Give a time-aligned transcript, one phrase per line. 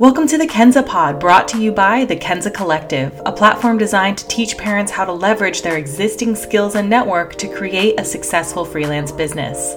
[0.00, 4.16] Welcome to the Kenza Pod, brought to you by the Kenza Collective, a platform designed
[4.18, 8.64] to teach parents how to leverage their existing skills and network to create a successful
[8.64, 9.74] freelance business.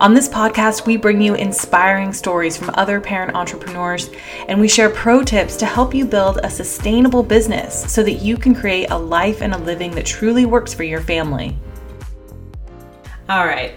[0.00, 4.08] On this podcast, we bring you inspiring stories from other parent entrepreneurs,
[4.48, 8.38] and we share pro tips to help you build a sustainable business so that you
[8.38, 11.54] can create a life and a living that truly works for your family.
[13.28, 13.74] All right,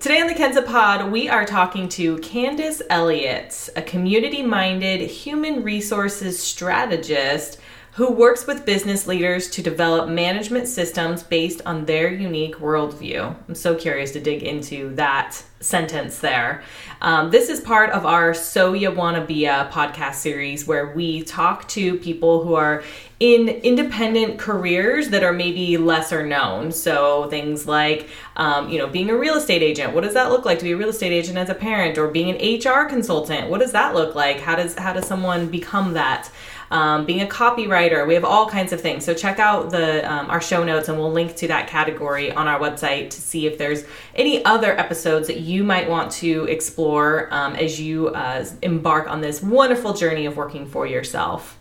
[0.00, 5.62] Today on the Kenza Pod, we are talking to Candice Elliot, a community minded human
[5.62, 7.58] resources strategist
[7.94, 13.36] who works with business leaders to develop management systems based on their unique worldview.
[13.48, 16.64] I'm so curious to dig into that sentence there.
[17.00, 21.22] Um, this is part of our So Ya Wanna Be a podcast series where we
[21.22, 22.82] talk to people who are
[23.20, 26.72] in independent careers that are maybe lesser known.
[26.72, 29.94] So things like, um, you know, being a real estate agent.
[29.94, 32.08] What does that look like to be a real estate agent as a parent, or
[32.08, 33.48] being an HR consultant?
[33.48, 34.40] What does that look like?
[34.40, 36.28] How does how does someone become that?
[36.70, 38.06] Um, being a copywriter.
[38.06, 39.04] We have all kinds of things.
[39.04, 42.48] So check out the um, our show notes, and we'll link to that category on
[42.48, 43.84] our website to see if there's
[44.14, 49.20] any other episodes that you might want to explore um, as you uh, embark on
[49.20, 51.58] this wonderful journey of working for yourself.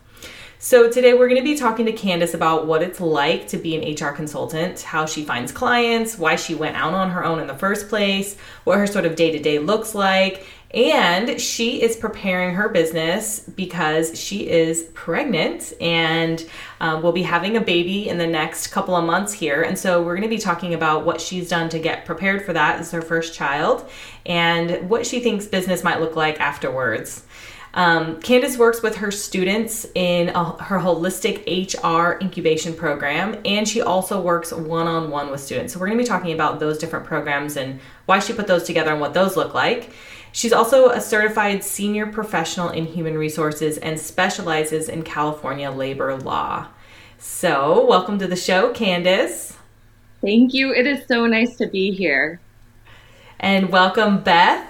[0.65, 3.75] So, today we're going to be talking to Candice about what it's like to be
[3.75, 7.47] an HR consultant, how she finds clients, why she went out on her own in
[7.47, 11.95] the first place, what her sort of day to day looks like, and she is
[11.95, 16.49] preparing her business because she is pregnant and
[16.81, 19.61] um, will be having a baby in the next couple of months here.
[19.61, 22.53] And so we're going to be talking about what she's done to get prepared for
[22.53, 23.87] that as her first child
[24.25, 27.23] and what she thinks business might look like afterwards.
[27.75, 33.81] Um, Candice works with her students in a, her Wholistic HR incubation program, and she
[33.81, 35.73] also works one on one with students.
[35.73, 38.63] So, we're going to be talking about those different programs and why she put those
[38.63, 39.89] together and what those look like.
[40.35, 46.69] She's also a certified senior professional in human resources and specializes in California labor law.
[47.19, 49.55] So, welcome to the show, Candice.
[50.21, 50.73] Thank you.
[50.73, 52.41] It is so nice to be here.
[53.39, 54.67] And welcome, Beth.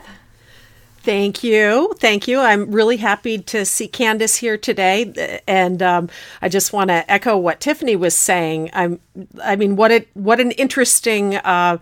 [0.97, 1.93] Thank you.
[1.97, 2.41] Thank you.
[2.41, 5.41] I'm really happy to see Candice here today.
[5.47, 6.09] And um,
[6.41, 8.69] I just want to echo what Tiffany was saying.
[8.73, 8.99] I'm,
[9.41, 11.77] I mean, what, it, what an interesting uh,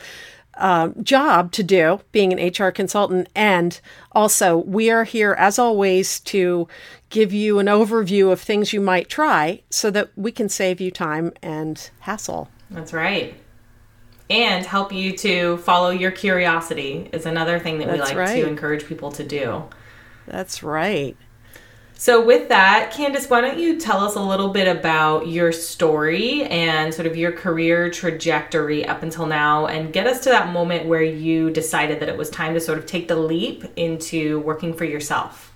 [0.61, 3.27] uh, job to do being an HR consultant.
[3.35, 3.81] And
[4.13, 6.67] also, we are here, as always, to
[7.09, 10.91] give you an overview of things you might try so that we can save you
[10.91, 12.47] time and hassle.
[12.69, 13.35] That's right.
[14.29, 18.41] And help you to follow your curiosity is another thing that That's we like right.
[18.41, 19.63] to encourage people to do.
[20.27, 21.17] That's right.
[22.01, 26.41] So, with that, Candice, why don't you tell us a little bit about your story
[26.45, 30.88] and sort of your career trajectory up until now and get us to that moment
[30.88, 34.73] where you decided that it was time to sort of take the leap into working
[34.73, 35.53] for yourself?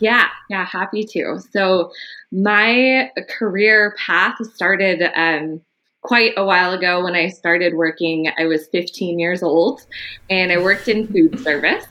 [0.00, 1.38] Yeah, yeah, happy to.
[1.52, 1.92] So,
[2.32, 5.60] my career path started um,
[6.02, 8.28] quite a while ago when I started working.
[8.36, 9.86] I was 15 years old
[10.28, 11.86] and I worked in food service.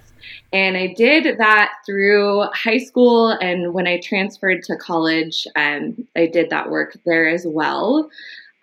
[0.54, 3.30] And I did that through high school.
[3.30, 8.10] And when I transferred to college, um, I did that work there as well.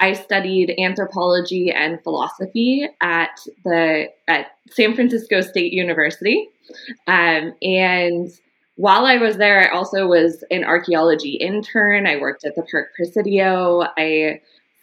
[0.01, 6.49] I studied anthropology and philosophy at the at San Francisco State University,
[7.07, 8.29] um, and
[8.77, 12.07] while I was there, I also was an archaeology intern.
[12.07, 13.85] I worked at the Park Presidio.
[13.97, 14.41] I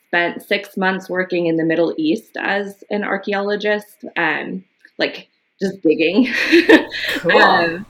[0.08, 4.64] spent six months working in the Middle East as an archaeologist, um,
[4.98, 5.29] like
[5.62, 6.34] just digging.
[7.20, 7.31] Cool.
[7.31, 7.86] um,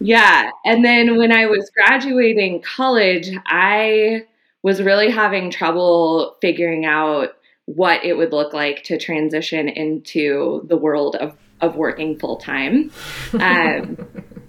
[0.00, 0.50] yeah.
[0.64, 4.24] And then when I was graduating college, I
[4.62, 7.30] was really having trouble figuring out
[7.66, 12.90] what it would look like to transition into the world of, of working full time.
[13.34, 13.98] Um,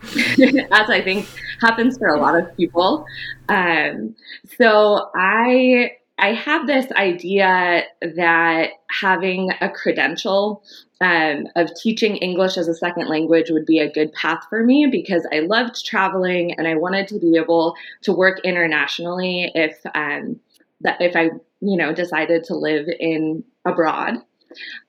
[0.04, 1.28] as I think
[1.62, 3.06] happens for a lot of people.
[3.50, 4.16] Um,
[4.58, 10.64] so I I have this idea that having a credential
[11.02, 14.88] um, of teaching English as a second language would be a good path for me
[14.88, 20.40] because I loved traveling and I wanted to be able to work internationally if um,
[20.82, 21.32] that if I
[21.62, 24.16] you know decided to live in abroad.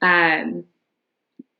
[0.03, 0.65] Um,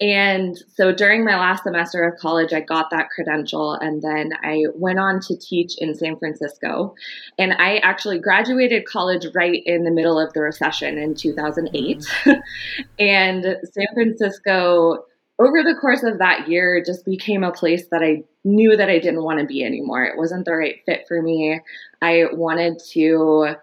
[0.01, 4.65] and so during my last semester of college, I got that credential and then I
[4.75, 6.95] went on to teach in San Francisco.
[7.39, 11.99] And I actually graduated college right in the middle of the recession in 2008.
[11.99, 12.31] Mm-hmm.
[12.99, 15.05] and San Francisco,
[15.39, 18.99] over the course of that year, just became a place that I knew that I
[18.99, 20.05] didn't want to be anymore.
[20.05, 21.61] It wasn't the right fit for me.
[22.01, 23.55] I wanted to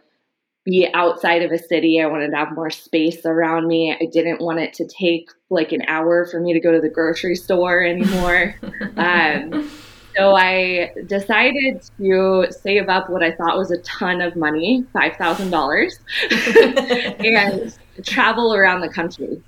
[0.67, 2.01] be outside of a city.
[2.01, 3.95] I wanted to have more space around me.
[3.99, 6.89] I didn't want it to take like an hour for me to go to the
[6.89, 8.53] grocery store anymore.
[8.97, 9.71] um,
[10.17, 17.15] so I decided to save up what I thought was a ton of money, $5,000,
[17.25, 19.41] and travel around the country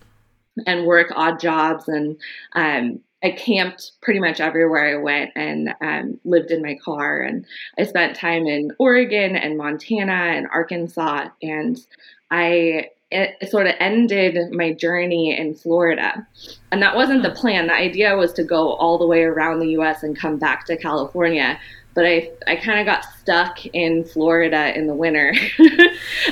[0.66, 1.90] and work odd jobs.
[1.90, 2.16] And
[2.54, 7.22] um, I camped pretty much everywhere I went and um, lived in my car.
[7.22, 7.46] And
[7.78, 11.28] I spent time in Oregon and Montana and Arkansas.
[11.42, 11.78] And
[12.32, 12.90] I
[13.48, 16.26] sort of ended my journey in Florida.
[16.72, 17.68] And that wasn't the plan.
[17.68, 20.78] The idea was to go all the way around the US and come back to
[20.78, 21.60] California.
[21.96, 25.34] But I, I kind of got stuck in Florida in the winter.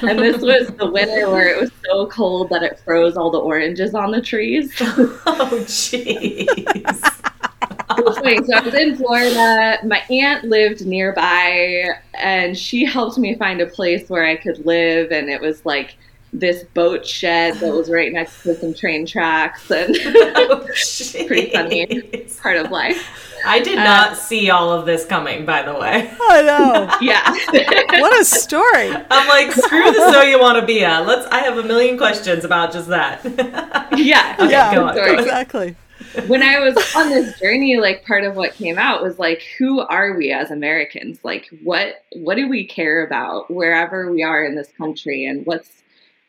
[0.01, 3.39] and this was the winter where it was so cold that it froze all the
[3.39, 4.73] oranges on the trees.
[4.81, 7.23] oh, jeez.
[8.45, 9.79] So I was in Florida.
[9.85, 15.11] My aunt lived nearby, and she helped me find a place where I could live.
[15.11, 15.95] And it was like
[16.33, 20.67] this boat shed that was right next to some train tracks and oh,
[21.27, 21.85] pretty funny
[22.41, 23.26] part of life.
[23.45, 26.11] I did not uh, see all of this coming, by the way.
[26.21, 26.97] I know.
[27.01, 27.31] yeah.
[28.01, 28.91] what a story.
[29.09, 31.01] I'm like, screw the so you want to be a.
[31.01, 31.25] Let's.
[31.27, 33.23] I have a million questions about just that.
[33.97, 34.35] yeah.
[34.39, 34.73] Okay, yeah.
[34.73, 35.75] Go on, exactly.
[36.27, 39.79] When I was on this journey, like part of what came out was like, who
[39.81, 41.19] are we as Americans?
[41.23, 45.69] Like, what what do we care about wherever we are in this country, and what's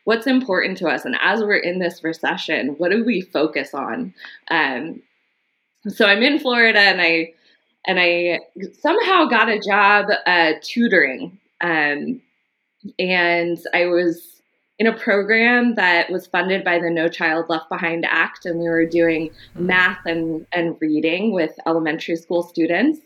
[0.05, 4.11] what's important to us and as we're in this recession what do we focus on
[4.49, 4.99] um,
[5.89, 7.31] so i'm in florida and i
[7.85, 8.39] and i
[8.79, 12.21] somehow got a job uh, tutoring um,
[12.97, 14.41] and i was
[14.77, 18.69] in a program that was funded by the no child left behind act and we
[18.69, 19.65] were doing mm-hmm.
[19.67, 22.99] math and, and reading with elementary school students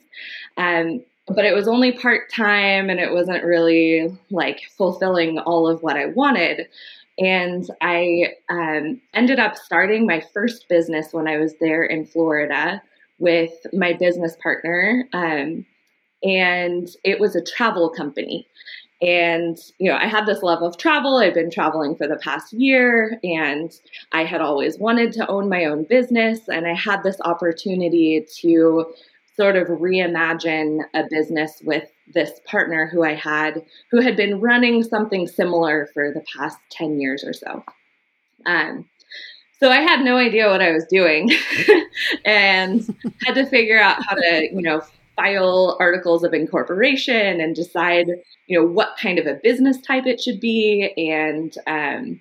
[0.57, 5.81] um, but it was only part time and it wasn't really like fulfilling all of
[5.81, 6.68] what I wanted.
[7.19, 12.81] And I um, ended up starting my first business when I was there in Florida
[13.19, 15.07] with my business partner.
[15.13, 15.65] Um,
[16.24, 18.48] and it was a travel company.
[19.01, 21.18] And, you know, I had this love of travel.
[21.18, 23.69] I've been traveling for the past year and
[24.13, 26.48] I had always wanted to own my own business.
[26.48, 28.86] And I had this opportunity to
[29.36, 34.83] sort of reimagine a business with this partner who I had who had been running
[34.83, 37.63] something similar for the past 10 years or so.
[38.45, 38.89] Um,
[39.59, 41.31] so I had no idea what I was doing
[42.25, 42.85] and
[43.25, 44.81] had to figure out how to, you know,
[45.15, 48.07] file articles of incorporation and decide,
[48.47, 52.19] you know, what kind of a business type it should be and um,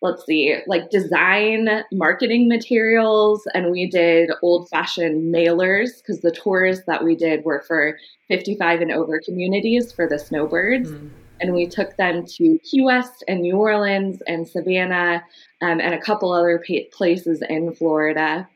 [0.00, 3.46] let's see, like design marketing materials.
[3.54, 7.98] And we did old fashioned mailers because the tours that we did were for
[8.28, 10.90] 55 and over communities for the snowbirds.
[10.90, 11.10] Mm.
[11.40, 15.22] And we took them to Key West and New Orleans and Savannah
[15.62, 18.48] um, and a couple other pa- places in Florida.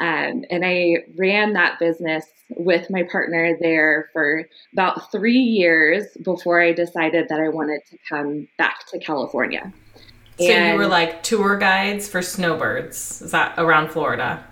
[0.00, 6.60] Um, and I ran that business with my partner there for about three years before
[6.60, 9.72] I decided that I wanted to come back to California.
[10.38, 13.22] So and, you were like tour guides for snowbirds.
[13.22, 14.44] Is that around Florida?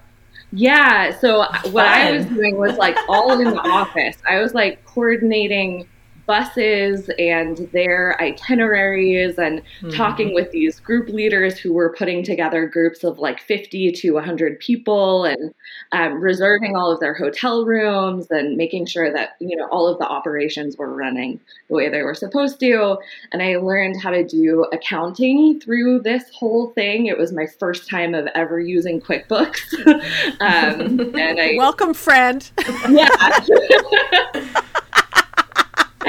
[0.53, 1.19] Yeah.
[1.19, 1.73] So Fun.
[1.73, 4.17] what I was doing was like all in the office.
[4.29, 5.88] I was like coordinating
[6.31, 9.91] buses and their itineraries and mm-hmm.
[9.91, 14.61] talking with these group leaders who were putting together groups of like 50 to 100
[14.61, 15.53] people and
[15.91, 19.99] um, reserving all of their hotel rooms and making sure that you know all of
[19.99, 22.96] the operations were running the way they were supposed to.
[23.32, 27.06] And i learned how to do accounting through this whole thing.
[27.06, 29.58] It was my first time of ever using quickbooks.
[30.41, 32.49] Um, and i welcome friend.
[32.89, 33.08] Yeah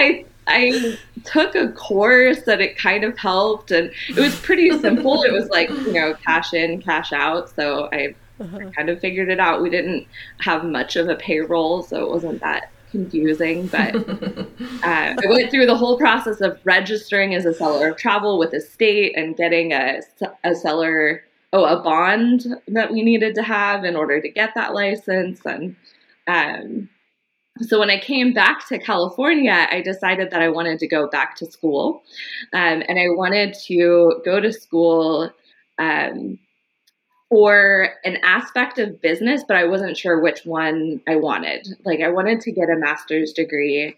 [0.02, 5.24] I I took a course that it kind of helped, and it was pretty simple.
[5.24, 7.50] it was like you know cash in, cash out.
[7.50, 8.72] So I uh-huh.
[8.76, 9.62] kind of figured it out.
[9.62, 10.08] We didn't
[10.40, 13.68] have much of a payroll, so it wasn't that confusing.
[13.68, 14.46] But uh,
[14.84, 18.62] I went through the whole process of registering as a seller of travel with the
[18.62, 20.02] state and getting a
[20.44, 24.74] a seller oh a bond that we needed to have in order to get that
[24.74, 25.76] license and.
[26.28, 26.90] Um,
[27.60, 31.36] so when I came back to California, I decided that I wanted to go back
[31.38, 32.04] to school,
[32.54, 35.30] um, and I wanted to go to school
[35.78, 36.40] um,
[37.30, 41.68] for an aspect of business, but I wasn't sure which one I wanted.
[41.86, 43.96] Like I wanted to get a master's degree,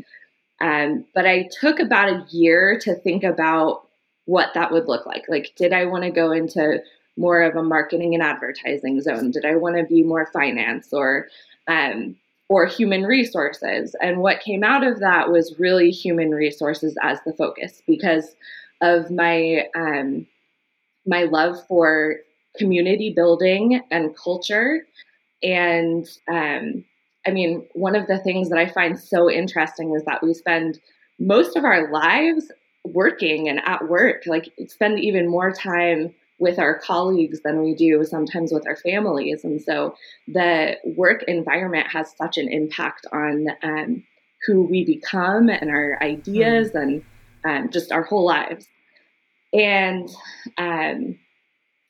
[0.59, 3.87] um, but I took about a year to think about
[4.25, 5.25] what that would look like.
[5.27, 6.81] Like, did I want to go into
[7.17, 9.31] more of a marketing and advertising zone?
[9.31, 11.27] Did I want to be more finance or
[11.67, 12.15] um,
[12.49, 13.95] or human resources.
[14.01, 18.35] And what came out of that was really human resources as the focus because
[18.81, 20.27] of my um,
[21.05, 22.17] my love for
[22.57, 24.85] community building and culture
[25.41, 26.85] and um,
[27.25, 30.79] I mean, one of the things that I find so interesting is that we spend
[31.19, 32.51] most of our lives
[32.85, 38.03] working and at work, like spend even more time with our colleagues than we do
[38.03, 39.43] sometimes with our families.
[39.43, 39.95] And so
[40.27, 44.03] the work environment has such an impact on um,
[44.45, 46.81] who we become and our ideas mm.
[46.81, 47.03] and
[47.45, 48.67] um, just our whole lives.
[49.53, 50.09] And
[50.57, 51.19] um,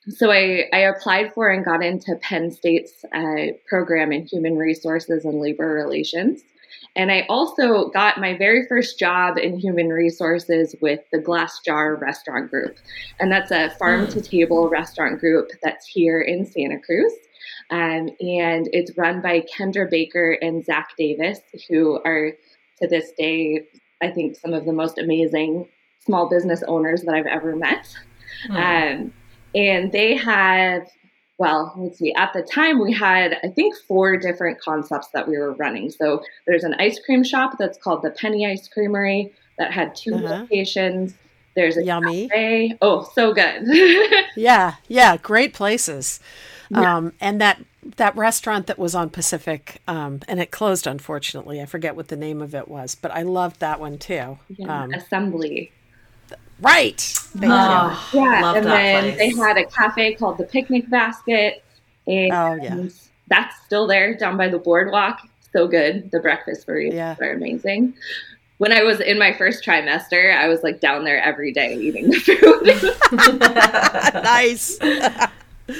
[0.08, 5.24] so I, I, applied for and got into Penn State's uh, program in human resources
[5.24, 6.42] and labor relations.
[6.96, 11.96] And I also got my very first job in human resources with the Glass Jar
[11.96, 12.76] Restaurant Group.
[13.18, 17.12] And that's a farm to table restaurant group that's here in Santa Cruz.
[17.70, 22.32] Um, and it's run by Kendra Baker and Zach Davis, who are
[22.80, 23.66] to this day,
[24.00, 25.68] I think, some of the most amazing
[26.04, 27.88] small business owners that I've ever met.
[28.48, 29.00] Mm.
[29.00, 29.12] Um,
[29.54, 30.86] and they have
[31.38, 35.36] well, let's see, at the time we had, I think, four different concepts that we
[35.36, 35.90] were running.
[35.90, 40.14] So there's an ice cream shop that's called the Penny Ice Creamery that had 2
[40.14, 40.40] uh-huh.
[40.40, 41.14] locations.
[41.56, 42.28] There's a yummy.
[42.28, 42.78] Cafe.
[42.80, 43.62] Oh, so good.
[44.36, 46.20] yeah, yeah, great places.
[46.70, 46.96] Yeah.
[46.96, 47.62] Um, and that
[47.96, 51.60] that restaurant that was on Pacific, um, and it closed unfortunately.
[51.60, 54.38] I forget what the name of it was, but I loved that one too.
[54.48, 55.70] Yeah, um, Assembly.
[56.60, 57.00] Right.
[57.00, 58.20] Thank oh, you.
[58.20, 58.54] Yeah.
[58.54, 59.18] and then place.
[59.18, 61.64] they had a cafe called the Picnic Basket.
[62.06, 62.88] And oh, yeah.
[63.28, 65.20] that's still there down by the boardwalk.
[65.52, 66.10] So good.
[66.10, 67.16] The breakfast burritos yeah.
[67.20, 67.94] are amazing.
[68.58, 72.10] When I was in my first trimester, I was like down there every day eating
[72.10, 72.64] the food.
[74.24, 74.78] nice.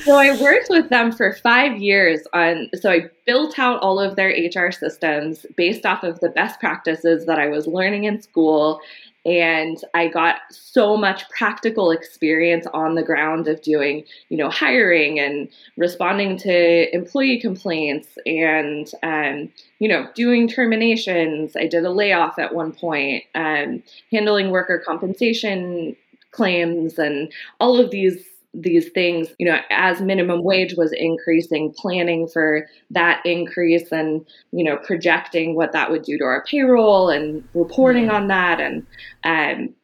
[0.04, 2.68] so I worked with them for five years on.
[2.80, 7.26] So I built out all of their HR systems based off of the best practices
[7.26, 8.80] that I was learning in school
[9.24, 15.18] and i got so much practical experience on the ground of doing you know hiring
[15.18, 21.56] and responding to employee complaints and um, you know doing terminations.
[21.56, 25.96] I did a layoff at one point um, handling worker compensation
[26.30, 28.24] claims and all of these
[28.54, 34.64] these things, you know, as minimum wage was increasing, planning for that increase and, you
[34.64, 38.16] know, projecting what that would do to our payroll and reporting mm-hmm.
[38.16, 38.61] on that.
[38.61, 38.87] And,
[39.25, 39.75] um,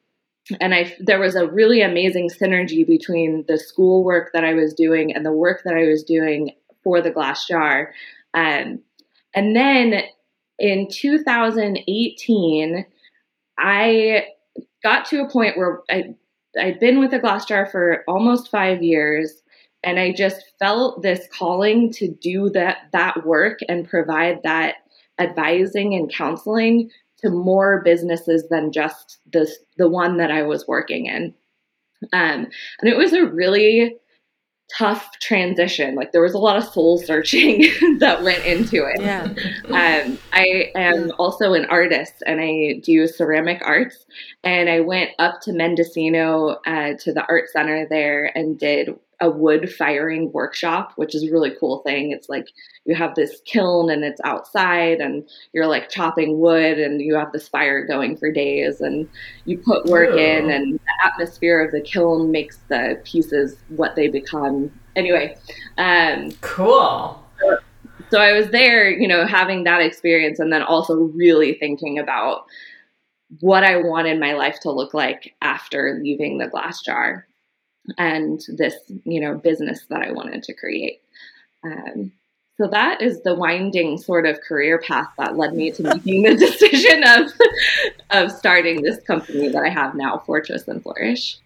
[0.60, 4.72] and I, there was a really amazing synergy between the school work that I was
[4.72, 7.92] doing and the work that I was doing for the glass jar.
[8.34, 8.80] Um,
[9.34, 10.02] and then
[10.58, 12.86] in 2018,
[13.58, 14.26] I
[14.82, 16.14] got to a point where I
[16.58, 19.42] I'd been with a glass jar for almost five years,
[19.82, 24.76] and I just felt this calling to do that that work and provide that
[25.18, 31.06] advising and counseling to more businesses than just this the one that I was working
[31.06, 31.34] in.
[32.12, 32.46] Um,
[32.80, 33.96] and it was a really
[34.76, 35.94] tough transition.
[35.94, 37.62] Like there was a lot of soul searching
[37.98, 39.00] that went into it.
[39.00, 39.24] Yeah.
[39.68, 44.06] Um, I am also an artist and I do ceramic arts.
[44.44, 49.30] And I went up to Mendocino uh, to the art center there and did a
[49.30, 52.10] wood firing workshop, which is a really cool thing.
[52.10, 52.48] It's like
[52.86, 57.30] you have this kiln and it's outside and you're like chopping wood and you have
[57.32, 59.08] this fire going for days and
[59.44, 64.08] you put work in and the atmosphere of the kiln makes the pieces what they
[64.08, 64.70] become.
[64.96, 65.36] Anyway,
[65.76, 67.22] um, cool.
[67.40, 67.58] So,
[68.10, 72.46] so I was there, you know, having that experience and then also really thinking about
[73.40, 77.26] what I wanted my life to look like after leaving the glass jar
[77.98, 81.00] and this you know business that I wanted to create.
[81.64, 82.12] Um,
[82.56, 86.34] so that is the winding sort of career path that led me to making the
[86.36, 87.32] decision of
[88.10, 91.38] of starting this company that I have now, Fortress and Flourish.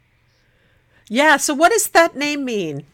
[1.09, 1.37] Yeah.
[1.37, 2.85] So what does that name mean?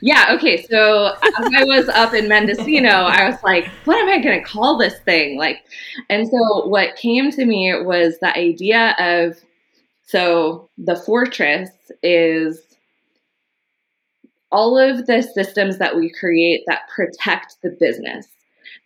[0.00, 0.34] Yeah.
[0.36, 0.66] Okay.
[0.66, 4.46] So as I was up in Mendocino, I was like, what am I going to
[4.46, 5.38] call this thing?
[5.38, 5.64] Like,
[6.10, 9.40] and so what came to me was the idea of
[10.04, 11.70] so the fortress
[12.02, 12.71] is
[14.52, 18.28] all of the systems that we create that protect the business.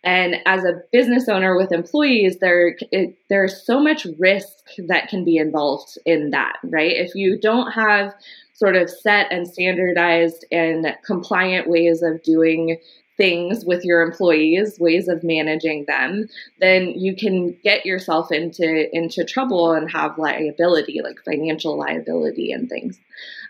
[0.03, 4.47] And as a business owner with employees, there it, there's so much risk
[4.87, 6.95] that can be involved in that, right?
[6.95, 8.13] If you don't have
[8.53, 12.79] sort of set and standardized and compliant ways of doing
[13.17, 16.27] things with your employees, ways of managing them,
[16.59, 22.69] then you can get yourself into into trouble and have liability, like financial liability and
[22.69, 22.99] things.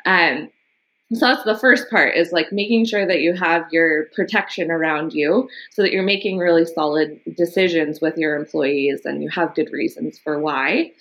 [0.05, 0.50] Um,
[1.13, 5.13] so that's the first part is like making sure that you have your protection around
[5.13, 9.71] you so that you're making really solid decisions with your employees and you have good
[9.71, 10.91] reasons for why.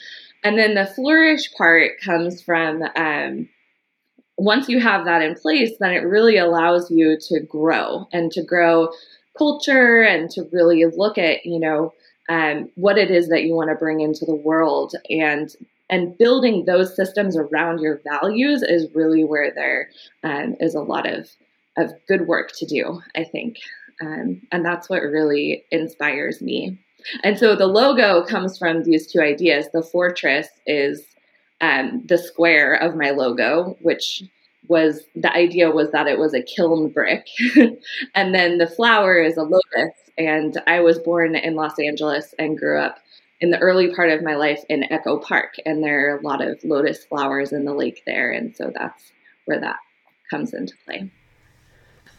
[0.45, 3.49] And then the flourish part comes from um,
[4.39, 8.45] once you have that in place, then it really allows you to grow and to
[8.45, 8.93] grow
[9.37, 11.93] culture and to really look at, you know,
[12.29, 15.55] um, what it is that you want to bring into the world and
[15.89, 19.91] and building those systems around your values is really where there
[20.25, 21.29] um, is a lot of
[21.79, 23.57] of good work to do i think.
[24.01, 26.79] Um, and that's what really inspires me.
[27.23, 29.69] And so the logo comes from these two ideas.
[29.73, 31.03] The fortress is
[31.61, 34.23] um, the square of my logo which
[34.69, 37.27] was the idea was that it was a kiln brick.
[38.15, 39.95] And then the flower is a lotus.
[40.19, 42.99] And i was born in los angeles and grew up
[43.41, 46.41] in the early part of my life in echo park and there are a lot
[46.41, 49.13] of lotus flowers in the lake there and so that's
[49.45, 49.77] where that
[50.31, 51.11] comes into play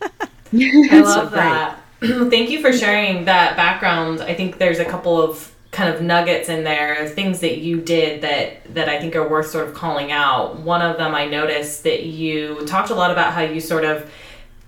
[0.02, 0.10] i
[1.02, 5.94] love that thank you for sharing that background i think there's a couple of kind
[5.94, 9.68] of nuggets in there, things that you did that that I think are worth sort
[9.68, 10.60] of calling out.
[10.62, 14.10] One of them I noticed that you talked a lot about how you sort of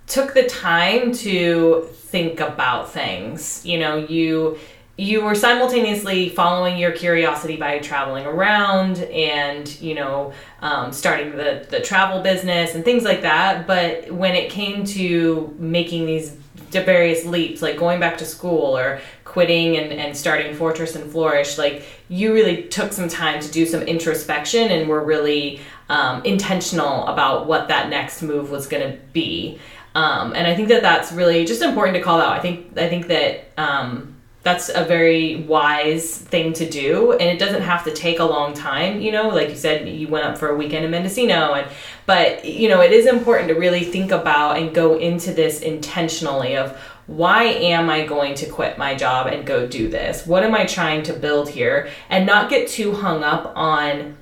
[0.06, 3.66] took the time to think about things.
[3.66, 4.60] You know, you
[5.00, 11.66] you were simultaneously following your curiosity by traveling around and you know um, starting the,
[11.70, 16.36] the travel business and things like that but when it came to making these
[16.72, 21.60] various leaps like going back to school or quitting and, and starting Fortress and Flourish,
[21.60, 27.06] like you really took some time to do some introspection and were really um, intentional
[27.06, 29.60] about what that next move was going to be.
[29.94, 32.36] Um, and I think that that's really just important to call out.
[32.36, 37.40] I think I think that um, that's a very wise thing to do, and it
[37.40, 39.02] doesn't have to take a long time.
[39.02, 41.68] You know, like you said, you went up for a weekend in Mendocino, and
[42.06, 46.56] but you know, it is important to really think about and go into this intentionally
[46.56, 46.78] of
[47.08, 50.28] why am I going to quit my job and go do this?
[50.28, 51.90] What am I trying to build here?
[52.10, 54.16] And not get too hung up on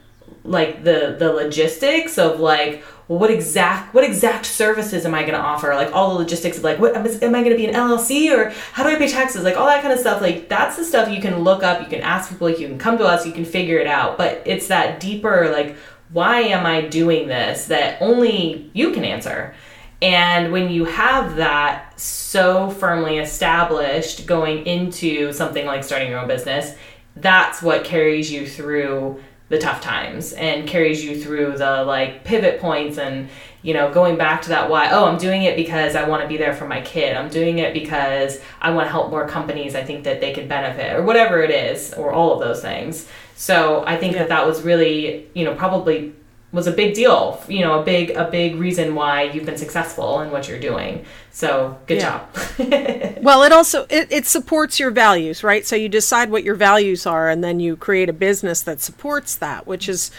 [0.43, 5.33] like the the logistics of like well, what exact what exact services am I going
[5.33, 5.73] to offer?
[5.75, 8.49] Like all the logistics of like what am I going to be an LLC or
[8.73, 9.43] how do I pay taxes?
[9.43, 10.21] Like all that kind of stuff.
[10.21, 11.81] Like that's the stuff you can look up.
[11.81, 12.49] You can ask people.
[12.49, 13.25] You can come to us.
[13.25, 14.17] You can figure it out.
[14.17, 15.77] But it's that deeper like
[16.11, 19.55] why am I doing this that only you can answer.
[20.01, 26.27] And when you have that so firmly established going into something like starting your own
[26.27, 26.75] business,
[27.15, 32.59] that's what carries you through the tough times and carries you through the like pivot
[32.59, 33.29] points and
[33.61, 36.27] you know going back to that why oh i'm doing it because i want to
[36.27, 39.73] be there for my kid i'm doing it because i want to help more companies
[39.73, 43.07] i think that they could benefit or whatever it is or all of those things
[43.35, 44.19] so i think yeah.
[44.19, 46.13] that that was really you know probably
[46.51, 50.21] was a big deal you know a big a big reason why you've been successful
[50.21, 52.25] in what you're doing so good yeah.
[52.57, 56.55] job well it also it, it supports your values right so you decide what your
[56.55, 60.09] values are and then you create a business that supports that which is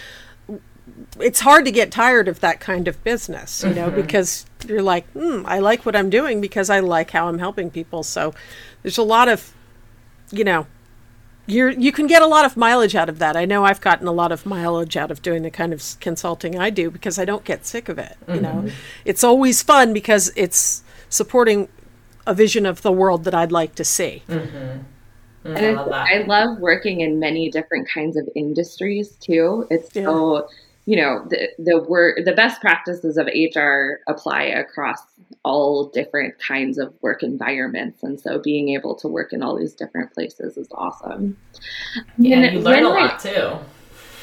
[1.20, 4.00] it's hard to get tired of that kind of business you know mm-hmm.
[4.00, 7.70] because you're like hmm, i like what i'm doing because i like how i'm helping
[7.70, 8.34] people so
[8.82, 9.54] there's a lot of
[10.30, 10.66] you know
[11.48, 13.36] you're you can get a lot of mileage out of that.
[13.36, 16.58] I know I've gotten a lot of mileage out of doing the kind of consulting
[16.58, 18.16] I do because I don't get sick of it.
[18.22, 18.34] Mm-hmm.
[18.34, 18.68] You know, mm-hmm.
[19.04, 21.68] it's always fun because it's supporting
[22.26, 24.22] a vision of the world that I'd like to see.
[24.28, 24.82] Mm-hmm.
[25.46, 29.66] I, love I, love working in many different kinds of industries too.
[29.70, 30.04] It's yeah.
[30.04, 30.48] so
[30.88, 34.98] you know the the work the best practices of HR apply across
[35.44, 39.74] all different kinds of work environments, and so being able to work in all these
[39.74, 41.36] different places is awesome.
[42.16, 43.58] Yeah, and you learn a lot too.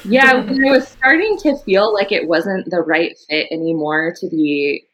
[0.05, 4.27] Yeah, when I was starting to feel like it wasn't the right fit anymore to
[4.27, 4.85] be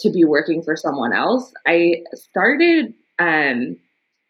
[0.00, 3.76] to be working for someone else, I started um,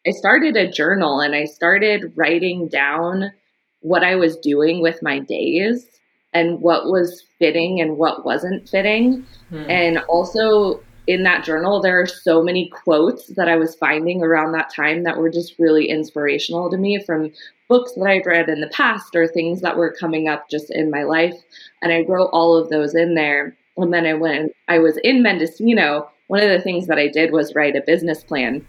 [0.05, 3.31] I started a journal and I started writing down
[3.79, 5.90] what I was doing with my days
[6.33, 9.25] and what was fitting and what wasn't fitting.
[9.51, 9.69] Mm.
[9.69, 14.53] And also in that journal, there are so many quotes that I was finding around
[14.53, 17.31] that time that were just really inspirational to me from
[17.67, 20.91] books that I'd read in the past or things that were coming up just in
[20.91, 21.35] my life.
[21.81, 23.55] And I wrote all of those in there.
[23.77, 26.09] And then I went, I was in Mendocino.
[26.27, 28.65] One of the things that I did was write a business plan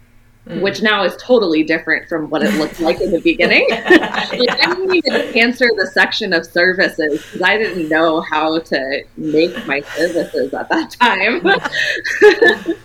[0.47, 0.61] Mm.
[0.61, 3.65] Which now is totally different from what it looked like in the beginning.
[3.71, 4.55] like, yeah.
[4.59, 9.65] I didn't even answer the section of services because I didn't know how to make
[9.65, 11.45] my services at that time.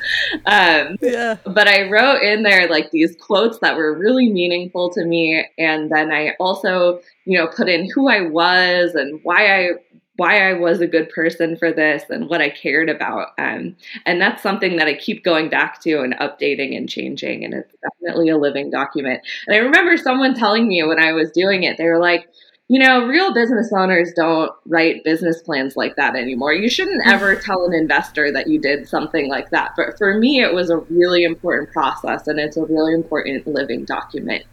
[0.47, 1.39] um, yeah.
[1.45, 5.91] But I wrote in there like these quotes that were really meaningful to me, and
[5.91, 9.71] then I also, you know, put in who I was and why I
[10.19, 13.29] why I was a good person for this and what I cared about.
[13.39, 17.45] Um, and that's something that I keep going back to and updating and changing.
[17.45, 19.23] And it's definitely a living document.
[19.47, 22.29] And I remember someone telling me when I was doing it, they were like,
[22.67, 26.53] you know, real business owners don't write business plans like that anymore.
[26.53, 29.75] You shouldn't ever tell an investor that you did something like that.
[29.77, 33.85] But for me, it was a really important process and it's a really important living
[33.85, 34.45] document.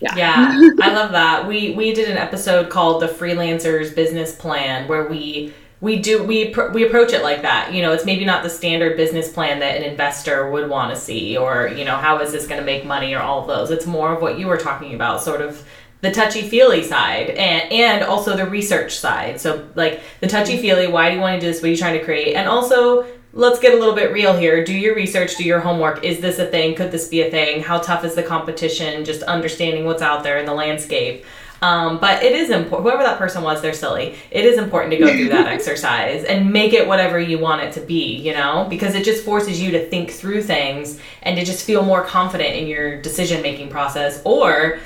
[0.00, 0.14] Yeah.
[0.16, 1.46] yeah, I love that.
[1.46, 6.54] We we did an episode called the Freelancer's Business Plan where we we do we
[6.72, 7.72] we approach it like that.
[7.72, 11.00] You know, it's maybe not the standard business plan that an investor would want to
[11.00, 13.70] see or, you know, how is this going to make money or all of those.
[13.70, 15.66] It's more of what you were talking about, sort of
[16.00, 19.40] the touchy feely side and and also the research side.
[19.40, 21.60] So like the touchy feely, why do you want to do this?
[21.62, 22.34] What are you trying to create?
[22.34, 24.64] And also let's get a little bit real here.
[24.64, 26.04] Do your research, do your homework.
[26.04, 26.74] Is this a thing?
[26.74, 27.62] Could this be a thing?
[27.62, 29.04] How tough is the competition?
[29.04, 31.24] Just understanding what's out there in the landscape.
[31.60, 32.82] Um, but it is important.
[32.82, 34.16] Whoever that person was, they're silly.
[34.30, 37.72] It is important to go through that exercise and make it whatever you want it
[37.72, 41.44] to be, you know, because it just forces you to think through things and to
[41.44, 44.20] just feel more confident in your decision making process.
[44.24, 44.78] Or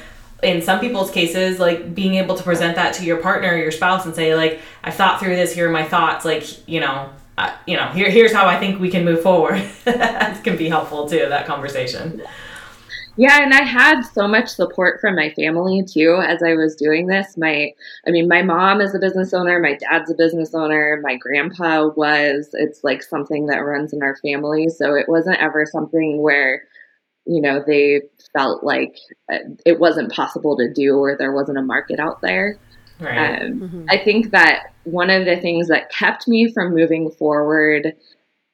[0.43, 3.73] in some people's cases, like being able to present that to your partner or your
[3.73, 5.53] spouse and say, like, I thought through this.
[5.53, 6.25] Here are my thoughts.
[6.25, 9.63] Like, you know, uh, you know, here, here's how I think we can move forward.
[9.85, 11.27] that can be helpful too.
[11.29, 12.21] That conversation.
[13.17, 17.07] Yeah, and I had so much support from my family too as I was doing
[17.07, 17.37] this.
[17.37, 17.73] My
[18.07, 21.91] I mean, my mom is a business owner, my dad's a business owner, my grandpa
[21.97, 22.51] was.
[22.55, 26.63] It's like something that runs in our family, so it wasn't ever something where
[27.29, 28.01] you know, they
[28.33, 28.97] felt like
[29.31, 32.59] uh, it wasn't possible to do or there wasn't a market out there.
[33.01, 33.43] Right.
[33.43, 33.85] Um, mm-hmm.
[33.89, 37.95] I think that one of the things that kept me from moving forward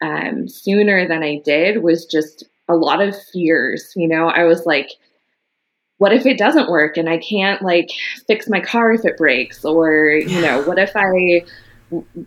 [0.03, 3.93] um, sooner than I did was just a lot of fears.
[3.97, 4.91] You know, I was like,
[5.99, 7.89] what if it doesn't work and I can't like
[8.27, 9.65] fix my car if it breaks?
[9.65, 11.45] Or, you know, what if I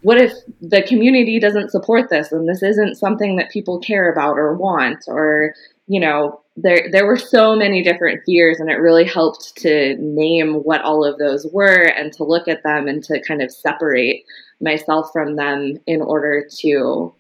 [0.02, 4.38] what if the community doesn't support this and this isn't something that people care about
[4.38, 5.54] or want or
[5.88, 10.56] you know there there were so many different fears and it really helped to name
[10.56, 14.26] what all of those were and to look at them and to kind of separate
[14.60, 17.14] myself from them in order to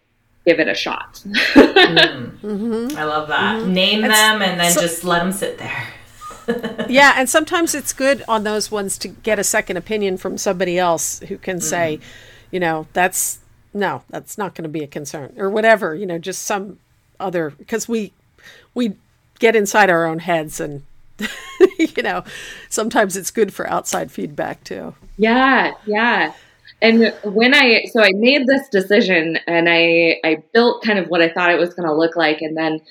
[0.46, 1.34] give it a shot mm.
[2.42, 2.98] mm-hmm.
[2.98, 3.74] i love that mm-hmm.
[3.74, 5.88] name it's, them and then so, just let them sit there
[6.90, 10.80] yeah and sometimes it's good on those ones to get a second opinion from somebody
[10.80, 11.64] else who can mm.
[11.64, 12.00] say
[12.52, 13.40] you know that's
[13.74, 16.80] no that's not going to be a concern or whatever you know just some
[17.20, 18.14] other because we
[18.74, 18.96] we
[19.40, 20.84] get inside our own heads and
[21.80, 22.24] you know
[22.70, 24.94] sometimes it's good for outside feedback too.
[25.18, 26.34] Yeah yeah.
[26.82, 31.22] And when i so i made this decision and i i built kind of what
[31.22, 32.42] i thought it was going to look like.
[32.42, 32.82] And then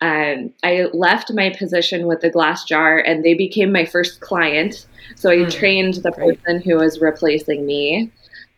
[0.00, 4.86] um, i left my position with the glass jar and they became my first client.
[5.16, 8.10] So i mm, trained the person who was replacing me.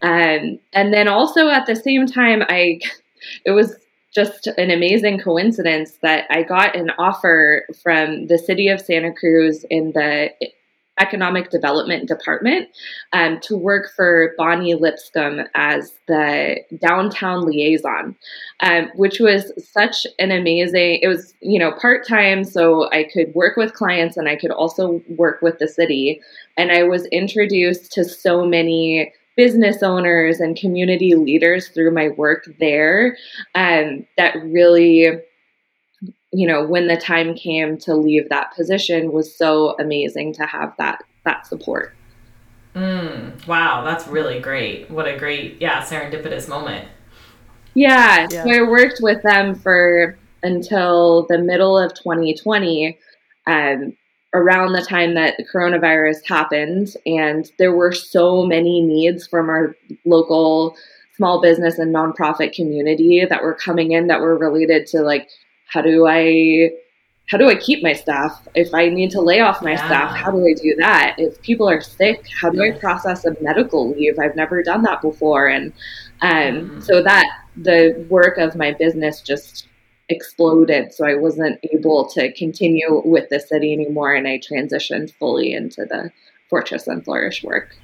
[0.02, 2.80] Um, and then also at the same time i
[3.46, 3.74] it was
[4.14, 9.64] just an amazing coincidence that I got an offer from the city of Santa Cruz
[9.70, 10.30] in the
[11.00, 12.68] economic development department
[13.12, 18.14] um, to work for Bonnie Lipscomb as the downtown liaison,
[18.60, 21.00] um, which was such an amazing.
[21.02, 24.52] It was you know part time, so I could work with clients and I could
[24.52, 26.20] also work with the city,
[26.56, 32.44] and I was introduced to so many business owners and community leaders through my work
[32.60, 33.16] there
[33.54, 35.20] um, that really
[36.32, 40.74] you know when the time came to leave that position was so amazing to have
[40.78, 41.94] that that support.
[42.74, 44.90] Mm, wow that's really great.
[44.90, 46.88] What a great yeah serendipitous moment.
[47.74, 48.44] Yeah, yeah.
[48.44, 52.98] so i worked with them for until the middle of 2020
[53.46, 53.96] um,
[54.34, 59.76] around the time that the coronavirus happened, and there were so many needs from our
[60.04, 60.76] local
[61.16, 65.28] small business and nonprofit community that were coming in that were related to like
[65.66, 66.70] how do I
[67.30, 68.46] how do I keep my staff?
[68.54, 69.86] If I need to lay off my yeah.
[69.86, 71.14] staff, how do I do that?
[71.16, 74.18] If people are sick, how do I process a medical leave?
[74.18, 75.72] I've never done that before, and
[76.20, 76.80] um, mm-hmm.
[76.80, 79.68] so that the work of my business just
[80.08, 80.92] exploded.
[80.92, 84.14] So I wasn't able to continue with the city anymore.
[84.14, 86.10] And I transitioned fully into the
[86.48, 87.76] Fortress and Flourish work.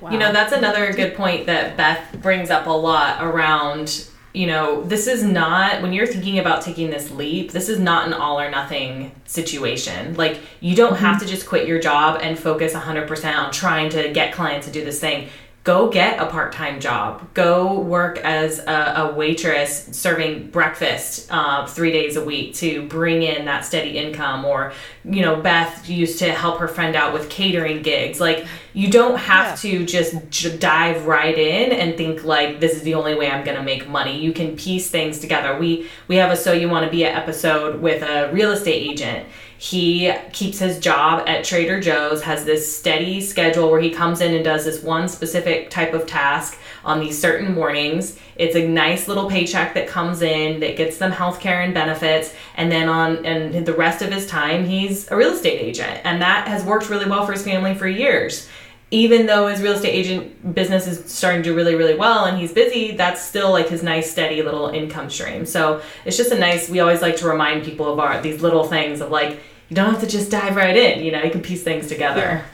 [0.00, 0.10] Wow.
[0.10, 4.82] You know, that's another good point that Beth brings up a lot around, you know,
[4.84, 8.40] this is not, when you're thinking about taking this leap, this is not an all
[8.40, 10.14] or nothing situation.
[10.14, 11.04] Like, you don't mm-hmm.
[11.04, 14.72] have to just quit your job and focus 100% on trying to get clients to
[14.72, 15.28] do this thing
[15.64, 17.34] go get a part-time job.
[17.34, 23.22] Go work as a, a waitress serving breakfast uh, three days a week to bring
[23.22, 24.44] in that steady income.
[24.44, 24.72] Or
[25.04, 28.20] you know beth used to help her friend out with catering gigs.
[28.20, 29.70] Like you don't have yeah.
[29.70, 33.44] to just j- dive right in and think like this is the only way i'm
[33.44, 34.18] going to make money.
[34.18, 35.58] You can piece things together.
[35.58, 38.90] We we have a so you want to be an episode with a real estate
[38.90, 39.26] agent
[39.58, 44.32] he keeps his job at Trader Joe's, has this steady schedule where he comes in
[44.32, 48.16] and does this one specific type of task on these certain mornings.
[48.36, 52.32] It's a nice little paycheck that comes in that gets them health care and benefits.
[52.56, 56.02] And then on and the rest of his time, he's a real estate agent.
[56.04, 58.48] And that has worked really well for his family for years
[58.90, 62.38] even though his real estate agent business is starting to do really really well and
[62.38, 66.38] he's busy that's still like his nice steady little income stream so it's just a
[66.38, 69.76] nice we always like to remind people of our these little things of like you
[69.76, 72.44] don't have to just dive right in you know you can piece things together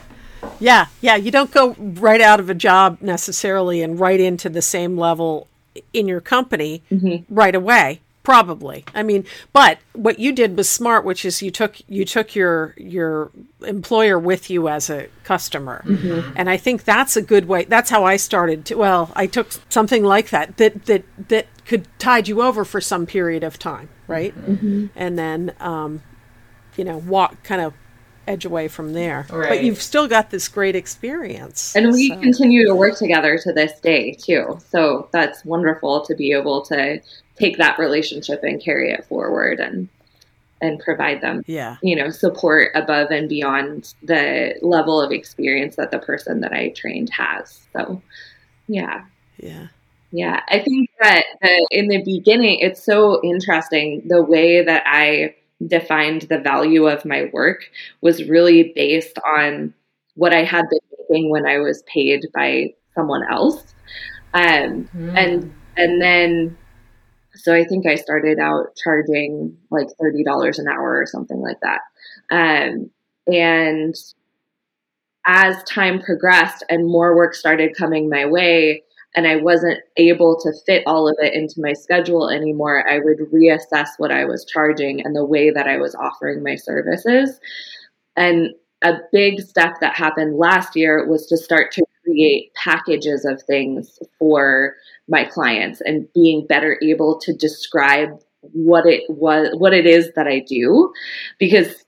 [0.41, 0.49] yeah.
[0.59, 4.61] yeah yeah you don't go right out of a job necessarily and right into the
[4.61, 5.47] same level
[5.93, 7.33] in your company mm-hmm.
[7.33, 11.77] right away probably i mean but what you did was smart which is you took
[11.87, 13.31] you took your your
[13.65, 16.33] employer with you as a customer mm-hmm.
[16.35, 19.51] and i think that's a good way that's how i started to well i took
[19.69, 23.87] something like that that that that could tide you over for some period of time
[24.07, 24.87] right mm-hmm.
[24.95, 26.01] and then um,
[26.75, 27.73] you know walk kind of
[28.27, 29.49] edge away from there right.
[29.49, 32.19] but you've still got this great experience and we so.
[32.19, 36.99] continue to work together to this day too so that's wonderful to be able to
[37.37, 39.89] take that relationship and carry it forward and
[40.61, 41.77] and provide them yeah.
[41.83, 46.69] you know support above and beyond the level of experience that the person that i
[46.69, 47.67] trained has.
[47.73, 48.01] So
[48.67, 49.05] yeah.
[49.37, 49.67] Yeah.
[50.11, 50.41] Yeah.
[50.47, 51.25] I think that
[51.71, 54.03] in the beginning it's so interesting.
[54.07, 55.35] The way that i
[55.67, 57.69] defined the value of my work
[58.01, 59.73] was really based on
[60.15, 63.73] what i had been making when i was paid by someone else.
[64.33, 65.17] Um, mm.
[65.17, 66.57] and and then
[67.45, 71.81] so I think I started out charging like $30 an hour or something like that.
[72.31, 72.89] Um,
[73.27, 73.93] and
[75.27, 78.81] as time progressed and more work started coming my way,
[79.15, 83.19] and I wasn't able to fit all of it into my schedule anymore, I would
[83.31, 87.39] reassess what I was charging and the way that I was offering my services.
[88.15, 93.41] And a big step that happened last year was to start to create packages of
[93.43, 94.75] things for
[95.07, 98.09] my clients and being better able to describe
[98.53, 100.93] what it was what it is that I do.
[101.39, 101.83] Because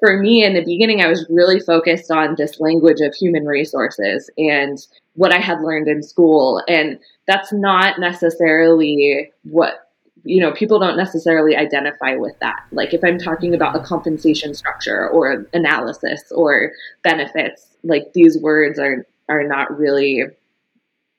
[0.00, 4.28] for me in the beginning I was really focused on this language of human resources
[4.36, 4.78] and
[5.14, 6.62] what I had learned in school.
[6.68, 9.88] And that's not necessarily what
[10.24, 12.64] you know people don't necessarily identify with that.
[12.72, 16.72] Like if i'm talking about a compensation structure or analysis or
[17.02, 20.24] benefits like these words are are not really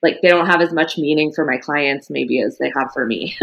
[0.03, 3.05] like they don't have as much meaning for my clients maybe as they have for
[3.05, 3.35] me.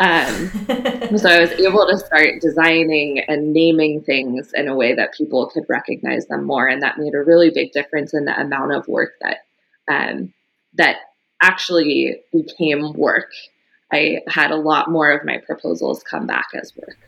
[0.00, 0.50] um,
[1.16, 5.48] so I was able to start designing and naming things in a way that people
[5.48, 8.88] could recognize them more, and that made a really big difference in the amount of
[8.88, 9.38] work that
[9.88, 10.34] um,
[10.74, 10.96] that
[11.40, 13.30] actually became work.
[13.92, 16.98] I had a lot more of my proposals come back as work.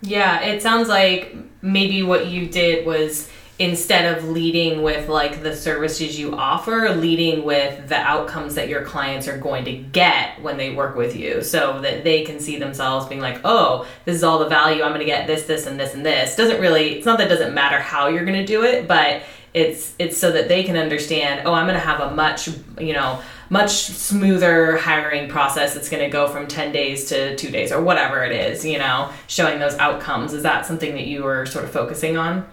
[0.00, 5.54] Yeah, it sounds like maybe what you did was instead of leading with like the
[5.54, 10.56] services you offer leading with the outcomes that your clients are going to get when
[10.56, 14.24] they work with you so that they can see themselves being like oh this is
[14.24, 14.82] all the value.
[14.82, 16.34] I'm going to get this this and this and this.
[16.34, 19.22] Doesn't really it's not that it doesn't matter how you're going to do it but
[19.52, 22.48] it's it's so that they can understand oh i'm going to have a much
[22.80, 27.50] you know much smoother hiring process it's going to go from 10 days to 2
[27.50, 30.32] days or whatever it is you know showing those outcomes.
[30.32, 32.46] Is that something that you were sort of focusing on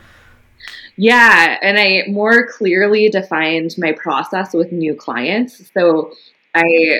[1.02, 5.72] yeah, and I more clearly defined my process with new clients.
[5.74, 6.12] So
[6.54, 7.00] I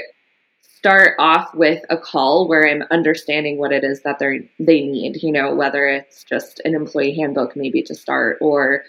[0.62, 5.22] start off with a call where I'm understanding what it is that they they need.
[5.22, 8.84] You know, whether it's just an employee handbook maybe to start, or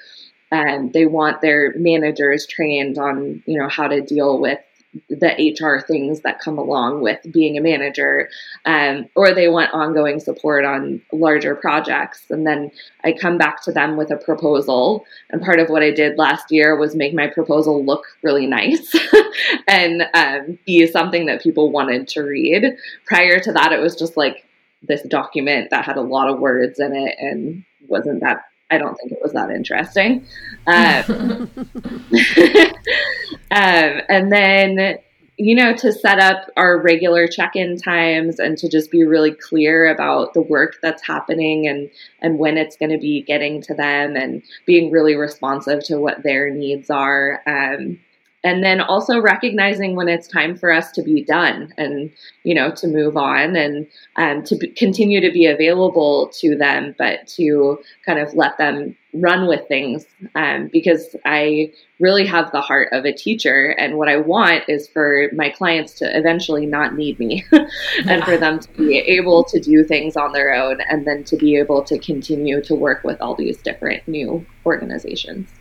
[0.52, 4.60] um, they want their managers trained on you know how to deal with
[5.08, 8.28] the HR things that come along with being a manager,
[8.64, 12.24] um, or they want ongoing support on larger projects.
[12.30, 12.72] And then
[13.04, 15.04] I come back to them with a proposal.
[15.30, 18.94] And part of what I did last year was make my proposal look really nice
[19.68, 22.76] and um, be something that people wanted to read.
[23.06, 24.44] Prior to that, it was just like
[24.82, 28.96] this document that had a lot of words in it and wasn't that I don't
[28.96, 30.26] think it was that interesting.
[30.66, 31.50] Um,
[33.50, 34.98] um, and then,
[35.38, 39.32] you know, to set up our regular check in times and to just be really
[39.32, 43.74] clear about the work that's happening and, and when it's going to be getting to
[43.74, 47.40] them and being really responsive to what their needs are.
[47.46, 47.98] Um,
[48.42, 52.10] and then also recognizing when it's time for us to be done and
[52.42, 56.94] you know to move on and um, to b- continue to be available to them
[56.98, 62.60] but to kind of let them run with things um, because i really have the
[62.60, 66.94] heart of a teacher and what i want is for my clients to eventually not
[66.94, 67.44] need me
[68.06, 71.36] and for them to be able to do things on their own and then to
[71.36, 75.59] be able to continue to work with all these different new organizations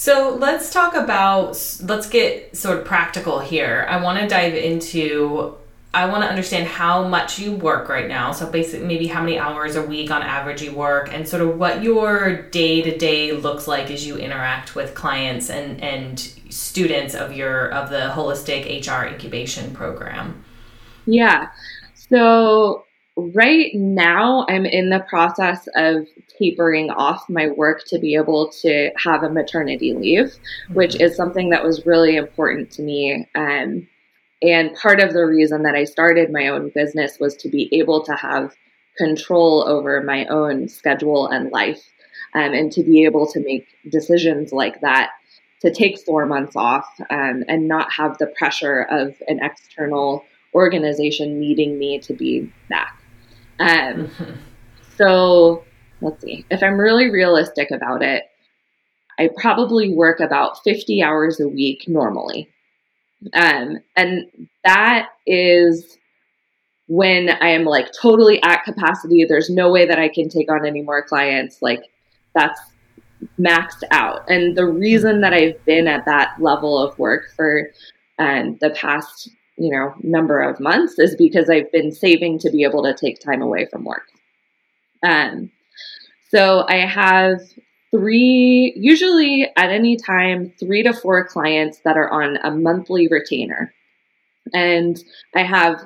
[0.00, 3.86] so let's talk about, let's get sort of practical here.
[3.86, 5.58] I want to dive into,
[5.92, 8.32] I want to understand how much you work right now.
[8.32, 11.58] So basically, maybe how many hours a week on average you work, and sort of
[11.58, 17.14] what your day to day looks like as you interact with clients and, and students
[17.14, 20.42] of your of the Wholistic HR incubation program.
[21.04, 21.50] Yeah.
[21.94, 22.86] So
[23.34, 26.06] right now i'm in the process of
[26.38, 30.74] tapering off my work to be able to have a maternity leave mm-hmm.
[30.74, 33.86] which is something that was really important to me um,
[34.42, 38.02] and part of the reason that i started my own business was to be able
[38.02, 38.54] to have
[38.96, 41.82] control over my own schedule and life
[42.34, 45.10] um, and to be able to make decisions like that
[45.60, 51.38] to take four months off um, and not have the pressure of an external organization
[51.38, 52.99] needing me to be back
[53.60, 54.32] um, mm-hmm.
[54.96, 55.64] So
[56.02, 56.44] let's see.
[56.50, 58.24] If I'm really realistic about it,
[59.18, 62.50] I probably work about 50 hours a week normally.
[63.32, 64.26] Um, and
[64.64, 65.98] that is
[66.86, 69.24] when I am like totally at capacity.
[69.24, 71.62] There's no way that I can take on any more clients.
[71.62, 71.84] Like
[72.34, 72.60] that's
[73.38, 74.28] maxed out.
[74.28, 77.70] And the reason that I've been at that level of work for
[78.18, 82.64] um, the past you know number of months is because I've been saving to be
[82.64, 84.06] able to take time away from work.
[85.06, 85.50] Um,
[86.30, 87.40] so I have
[87.90, 93.74] three, usually at any time, three to four clients that are on a monthly retainer,
[94.54, 94.98] and
[95.36, 95.82] I have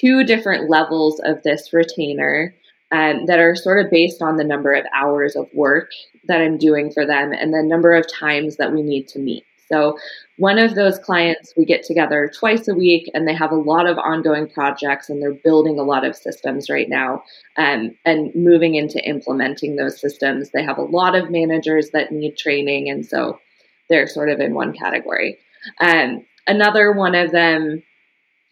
[0.00, 2.54] two different levels of this retainer.
[2.90, 5.90] Um, that are sort of based on the number of hours of work
[6.26, 9.44] that I'm doing for them and the number of times that we need to meet.
[9.70, 9.98] So,
[10.36, 13.86] one of those clients, we get together twice a week and they have a lot
[13.86, 17.24] of ongoing projects and they're building a lot of systems right now
[17.56, 20.50] um, and moving into implementing those systems.
[20.50, 22.88] They have a lot of managers that need training.
[22.88, 23.40] And so
[23.88, 25.38] they're sort of in one category.
[25.80, 27.82] Um, another one of them,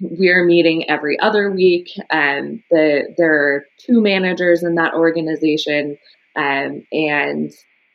[0.00, 1.88] we're meeting every other week.
[2.10, 5.98] Um, the, there are two managers in that organization.
[6.34, 7.52] Um, and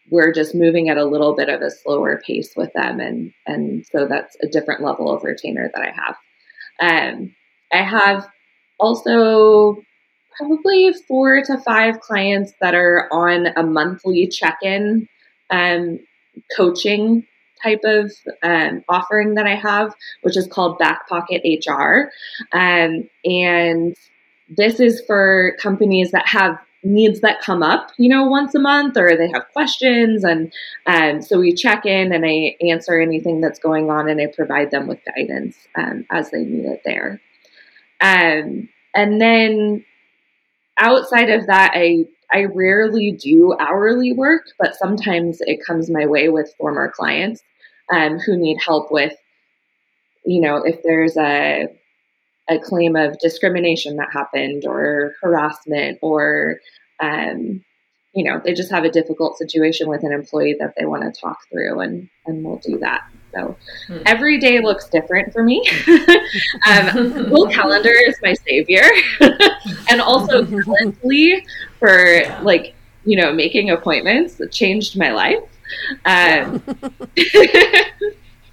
[0.10, 3.86] we're just moving at a little bit of a slower pace with them and and
[3.92, 6.16] so that's a different level of retainer that i have.
[6.80, 7.36] Um,
[7.72, 8.28] i have
[8.80, 9.82] also
[10.38, 15.08] probably four to five clients that are on a monthly check-in
[15.50, 16.00] um,
[16.56, 17.28] coaching
[17.62, 18.12] type of
[18.42, 22.10] um, offering that i have which is called back pocket hr
[22.54, 23.96] um, and
[24.50, 28.98] this is for companies that have needs that come up, you know, once a month,
[28.98, 30.52] or they have questions, and
[30.86, 34.72] um, so we check in and I answer anything that's going on, and I provide
[34.72, 37.22] them with guidance um, as they need it there.
[38.00, 39.86] Um, and then
[40.78, 46.30] outside of that, I I rarely do hourly work, but sometimes it comes my way
[46.30, 47.44] with former clients
[47.92, 49.14] um, who need help with,
[50.26, 51.68] you know, if there's a
[52.52, 56.58] a claim of discrimination that happened or harassment or
[57.00, 57.64] um,
[58.14, 61.22] you know they just have a difficult situation with an employee that they want to
[61.22, 63.02] talk through and and we'll do that
[63.34, 63.56] so
[63.88, 64.00] hmm.
[64.06, 65.66] every day looks different for me
[66.68, 68.84] um, google calendar is my savior
[69.90, 71.42] and also calendly
[71.80, 72.42] for yeah.
[72.42, 75.40] like you know making appointments it changed my life
[76.04, 76.62] um,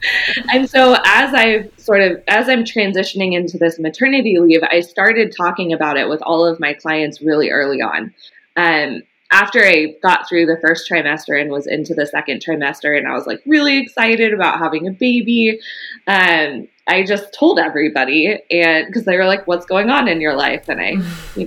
[0.52, 5.34] and so as i sort of as i'm transitioning into this maternity leave i started
[5.36, 8.12] talking about it with all of my clients really early on
[8.56, 13.06] um, after I got through the first trimester and was into the second trimester, and
[13.06, 15.60] I was like really excited about having a baby,
[16.06, 20.34] um, I just told everybody, and because they were like, "What's going on in your
[20.34, 20.96] life?" and I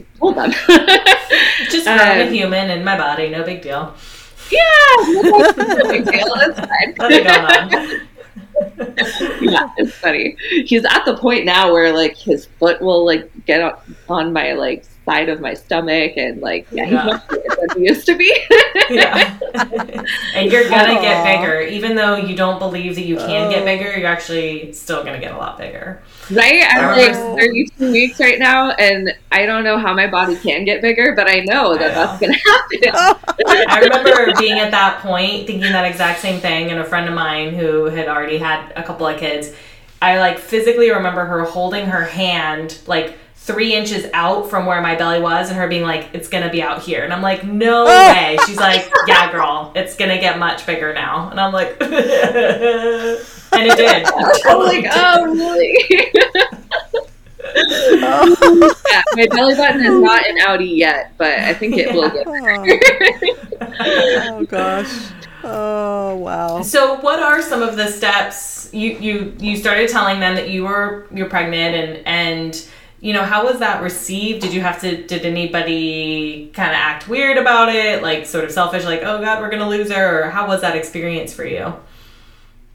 [0.19, 0.51] told them,
[1.71, 3.93] "Just growing um, a human in my body, no big deal."
[4.51, 4.59] Yeah,
[5.07, 6.27] no big deal.
[6.43, 8.07] It's fine.
[9.41, 10.35] yeah, it's funny.
[10.65, 14.85] He's at the point now where like his foot will like get on my like
[15.05, 17.19] side of my stomach and like yeah, yeah.
[17.77, 18.35] He's much bigger than as we used to be.
[18.89, 19.39] yeah.
[20.35, 21.61] and you're gonna get bigger.
[21.61, 23.49] Even though you don't believe that you can oh.
[23.49, 26.01] get bigger, you're actually still gonna get a lot bigger.
[26.29, 26.63] Right?
[26.69, 30.81] I'm like 32 weeks right now, and I don't know how my body can get
[30.81, 32.05] bigger, but I know that I know.
[32.05, 32.79] that's gonna happen.
[32.93, 33.19] Oh.
[33.47, 37.15] I remember being at that point thinking that exact same thing, and a friend of
[37.15, 39.53] mine who had already had a couple of kids,
[40.01, 44.95] I like physically remember her holding her hand like three inches out from where my
[44.95, 47.03] belly was and her being like it's gonna be out here.
[47.03, 48.13] And i'm like no oh.
[48.13, 48.37] way.
[48.45, 51.29] She's like yeah girl it's gonna get much bigger now.
[51.29, 51.91] And i'm like and
[53.51, 54.05] it did.
[54.45, 56.13] Oh I'm like oh really?
[58.03, 58.75] Oh.
[58.89, 61.93] yeah, my belly button is not an outie yet but i think it yeah.
[61.93, 62.27] will get
[63.79, 65.11] oh gosh.
[65.43, 66.61] Oh wow.
[66.61, 68.69] So what are some of the steps?
[68.73, 72.67] You you you started telling them that you were you're pregnant and and
[73.01, 77.09] you know how was that received did you have to did anybody kind of act
[77.09, 80.29] weird about it like sort of selfish like oh god we're gonna lose her or
[80.29, 81.73] how was that experience for you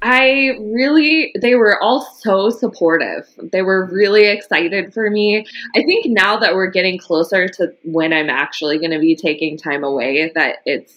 [0.02, 3.26] I really, they were all so supportive.
[3.50, 5.46] They were really excited for me.
[5.74, 9.56] I think now that we're getting closer to when I'm actually going to be taking
[9.56, 10.94] time away, that it's,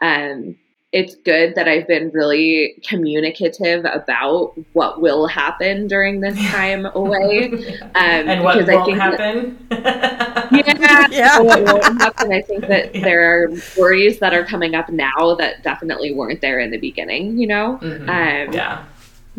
[0.00, 0.56] um,
[0.92, 7.80] it's good that I've been really communicative about what will happen during this time away.
[7.96, 9.66] Um, and what won't I think happen.
[9.70, 11.40] That, yeah, yeah.
[11.40, 12.30] what won't happen.
[12.30, 13.00] I think that yeah.
[13.02, 17.38] there are worries that are coming up now that definitely weren't there in the beginning,
[17.38, 17.78] you know?
[17.80, 18.10] Mm-hmm.
[18.10, 18.84] Um, yeah.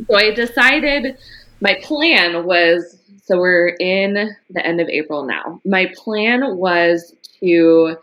[0.08, 1.18] So I decided
[1.62, 5.62] my plan was so we're in the end of April now.
[5.66, 7.98] My plan was to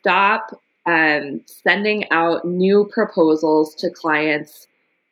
[0.00, 0.50] stop
[0.88, 4.66] um, sending out new proposals to clients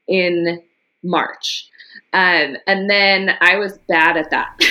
[0.08, 0.62] in
[1.02, 1.68] March.
[2.14, 4.56] Um, and then I was bad at that.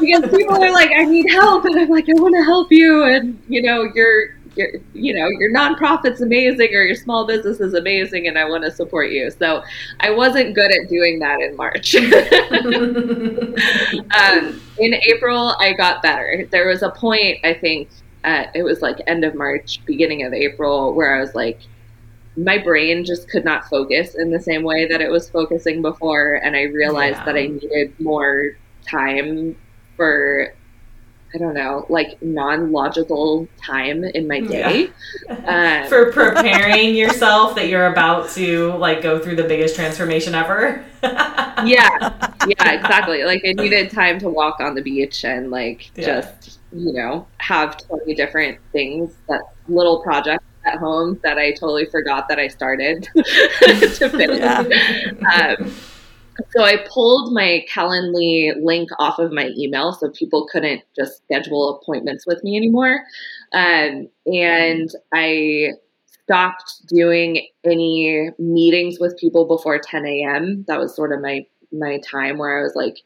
[0.00, 1.64] because people are like, I need help.
[1.64, 3.02] And I'm like, I want to help you.
[3.02, 7.74] And, you know, you're, your you know your nonprofit's amazing or your small business is
[7.74, 9.30] amazing and I want to support you.
[9.30, 9.62] So
[10.00, 11.94] I wasn't good at doing that in March.
[14.20, 16.46] um, in April, I got better.
[16.50, 17.88] There was a point I think
[18.24, 21.60] uh, it was like end of March, beginning of April, where I was like,
[22.36, 26.34] my brain just could not focus in the same way that it was focusing before,
[26.34, 27.24] and I realized yeah.
[27.24, 28.56] that I needed more
[28.86, 29.56] time
[29.96, 30.54] for
[31.32, 34.82] I don't know, like non logical time in my day.
[34.82, 34.90] Yeah.
[35.82, 40.84] Um, For preparing yourself that you're about to like go through the biggest transformation ever.
[41.02, 41.64] yeah.
[42.46, 43.24] Yeah, exactly.
[43.24, 46.20] Like I needed time to walk on the beach and like yeah.
[46.20, 51.86] just, you know, have 20 different things that little projects at home that I totally
[51.86, 54.38] forgot that I started to finish.
[54.38, 55.56] Yeah.
[55.58, 55.72] Um,
[56.50, 61.80] so I pulled my Calendly link off of my email so people couldn't just schedule
[61.80, 63.02] appointments with me anymore.
[63.52, 65.70] Um, and I
[66.22, 70.64] stopped doing any meetings with people before 10 a.m.
[70.68, 72.96] That was sort of my my time where I was like,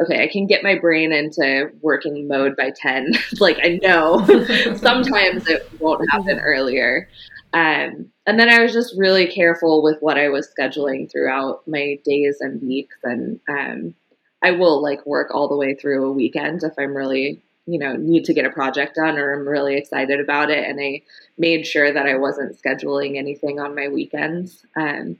[0.00, 3.12] okay, I can get my brain into working mode by 10.
[3.40, 4.24] like I know
[4.76, 7.08] sometimes it won't happen earlier.
[7.52, 11.98] Um, and then I was just really careful with what I was scheduling throughout my
[12.04, 12.96] days and weeks.
[13.02, 13.94] And um,
[14.42, 17.96] I will like work all the way through a weekend if I'm really, you know,
[17.96, 20.68] need to get a project done or I'm really excited about it.
[20.68, 21.02] And I
[21.38, 24.66] made sure that I wasn't scheduling anything on my weekends.
[24.76, 25.16] Um,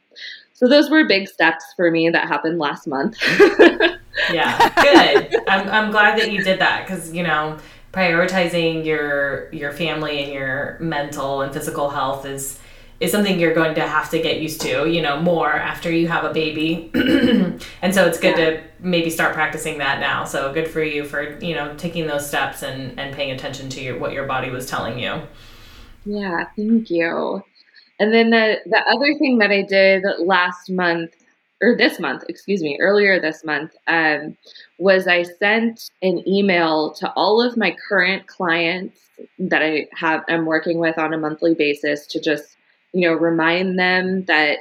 [0.52, 3.16] so those were big steps for me that happened last month.
[4.32, 5.36] yeah, good.
[5.48, 7.56] I'm, I'm glad that you did that because, you know,
[7.92, 12.58] prioritizing your your family and your mental and physical health is
[13.00, 16.08] is something you're going to have to get used to, you know, more after you
[16.08, 16.90] have a baby.
[17.82, 18.50] and so it's good yeah.
[18.50, 20.24] to maybe start practicing that now.
[20.24, 23.80] So good for you for, you know, taking those steps and, and paying attention to
[23.80, 25.22] your, what your body was telling you.
[26.04, 27.44] Yeah, thank you.
[28.00, 31.14] And then the, the other thing that I did last month
[31.60, 34.36] or this month, excuse me, earlier this month, um,
[34.78, 39.00] was I sent an email to all of my current clients
[39.38, 42.56] that I have I'm working with on a monthly basis to just,
[42.92, 44.58] you know, remind them that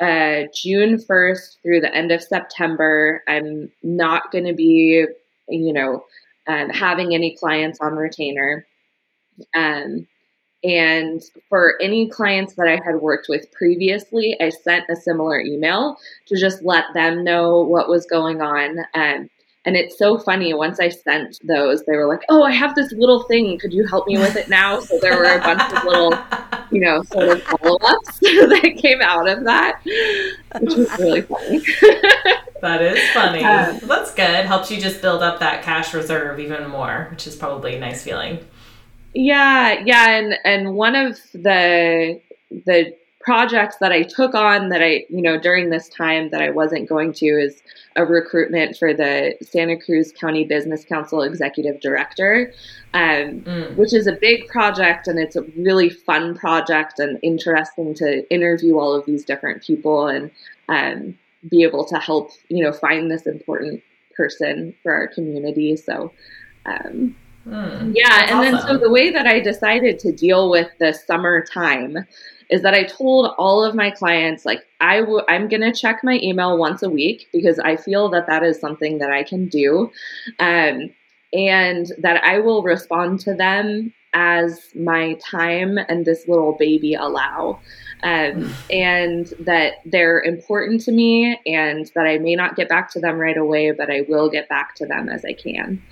[0.00, 5.06] uh, June 1st through the end of September, I'm not going to be,
[5.48, 6.04] you know,
[6.46, 8.66] um, having any clients on retainer.
[9.54, 10.06] Um,
[10.64, 15.98] and for any clients that I had worked with previously, I sent a similar email
[16.26, 18.78] to just let them know what was going on.
[18.94, 19.28] Um,
[19.66, 20.54] and it's so funny.
[20.54, 23.58] Once I sent those, they were like, "Oh, I have this little thing.
[23.58, 26.18] Could you help me with it now?" So there were a bunch of little,
[26.70, 29.80] you know, sort of follow ups that came out of that,
[30.60, 31.58] which was really funny.
[32.60, 33.42] that is funny.
[33.42, 34.44] Um, That's good.
[34.44, 38.02] Helps you just build up that cash reserve even more, which is probably a nice
[38.02, 38.40] feeling.
[39.14, 42.94] Yeah, yeah, and and one of the the
[43.24, 46.88] projects that I took on that I, you know, during this time that I wasn't
[46.88, 47.62] going to is
[47.96, 52.52] a recruitment for the Santa Cruz County Business Council Executive Director,
[52.92, 53.76] um, mm.
[53.76, 58.78] which is a big project and it's a really fun project and interesting to interview
[58.78, 60.30] all of these different people and
[60.68, 61.16] um,
[61.50, 63.82] be able to help, you know, find this important
[64.14, 65.76] person for our community.
[65.76, 66.12] So,
[66.66, 68.52] um, Mm, yeah, and awesome.
[68.52, 71.98] then so the way that I decided to deal with the summertime
[72.50, 76.00] is that I told all of my clients like I w- I'm going to check
[76.02, 79.46] my email once a week because I feel that that is something that I can
[79.46, 79.90] do
[80.38, 80.90] um,
[81.32, 87.60] and that I will respond to them as my time and this little baby allow
[88.04, 93.00] um, and that they're important to me and that I may not get back to
[93.00, 95.82] them right away but I will get back to them as I can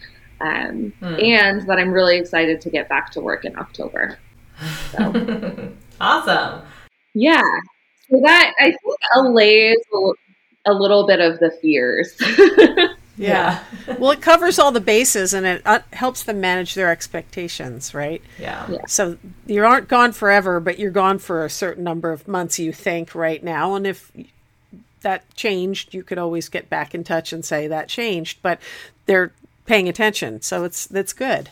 [0.42, 1.14] um, hmm.
[1.20, 4.18] and that I'm really excited to get back to work in October.
[4.90, 5.72] So.
[6.00, 6.62] Awesome.
[7.14, 7.42] Yeah.
[8.10, 9.78] So that I think allays
[10.66, 12.20] a little bit of the fears.
[13.16, 13.62] yeah.
[14.00, 18.20] well, it covers all the bases and it uh, helps them manage their expectations, right?
[18.36, 18.66] Yeah.
[18.68, 18.86] yeah.
[18.88, 19.16] So
[19.46, 23.14] you aren't gone forever, but you're gone for a certain number of months, you think,
[23.14, 23.76] right now.
[23.76, 24.10] And if
[25.02, 28.60] that changed, you could always get back in touch and say that changed, but
[29.06, 29.32] they're
[29.66, 30.42] paying attention.
[30.42, 31.50] So it's that's good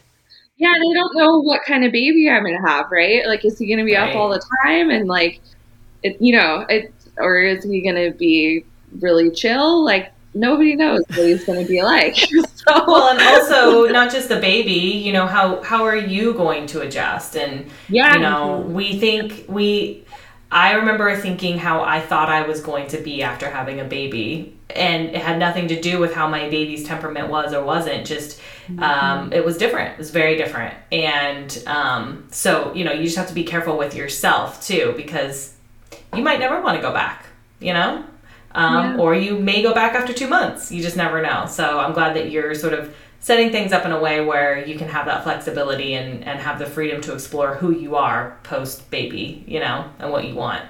[0.61, 3.26] yeah, they don't know what kind of baby I'm gonna have, right?
[3.26, 4.11] Like, is he gonna be right.
[4.11, 5.40] up all the time and like,
[6.02, 8.66] it, you know, it, or is he gonna be
[9.00, 9.82] really chill?
[9.82, 12.14] Like, nobody knows what he's gonna be like.
[12.54, 12.84] so.
[12.86, 14.72] Well, and also not just the baby.
[14.72, 17.36] You know, how how are you going to adjust?
[17.38, 20.04] And yeah, you know, we think we.
[20.53, 24.57] I remember thinking how I thought I was going to be after having a baby,
[24.68, 28.05] and it had nothing to do with how my baby's temperament was or wasn't.
[28.07, 29.32] Just um, mm-hmm.
[29.32, 29.92] it was different.
[29.92, 33.78] It was very different, and um, so you know you just have to be careful
[33.78, 35.55] with yourself too because
[36.16, 37.26] you might never want to go back.
[37.61, 38.05] You know.
[38.53, 38.96] Um, yeah.
[38.98, 40.72] Or you may go back after two months.
[40.72, 41.46] You just never know.
[41.46, 44.77] So I'm glad that you're sort of setting things up in a way where you
[44.77, 48.91] can have that flexibility and, and have the freedom to explore who you are post
[48.91, 50.64] baby, you know, and what you want.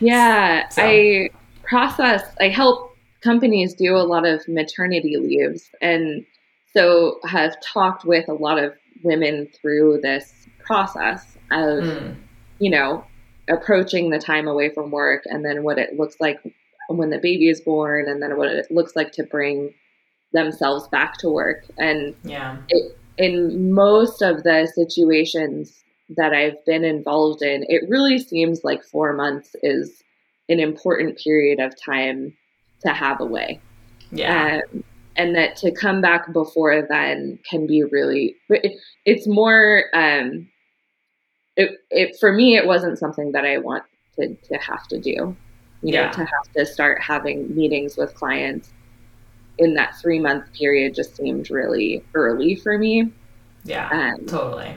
[0.00, 0.82] Yeah, so.
[0.82, 1.30] I
[1.62, 6.26] process, I help companies do a lot of maternity leaves and
[6.74, 12.14] so have talked with a lot of women through this process of mm.
[12.58, 13.04] you know
[13.48, 16.38] approaching the time away from work and then what it looks like
[16.88, 19.72] when the baby is born and then what it looks like to bring
[20.34, 25.82] themselves back to work and yeah it, in most of the situations
[26.16, 30.04] that I've been involved in it really seems like 4 months is
[30.48, 32.36] an important period of time
[32.84, 33.60] to have away.
[34.10, 34.60] Yeah.
[34.72, 34.84] Um,
[35.16, 40.48] and that to come back before then can be really, it, it's more, um,
[41.56, 43.84] it, it, for me, it wasn't something that I wanted
[44.16, 45.36] to, to have to do, you
[45.82, 46.06] yeah.
[46.06, 48.72] know, to have to start having meetings with clients
[49.58, 53.12] in that three month period just seemed really early for me.
[53.64, 54.74] Yeah, um, totally.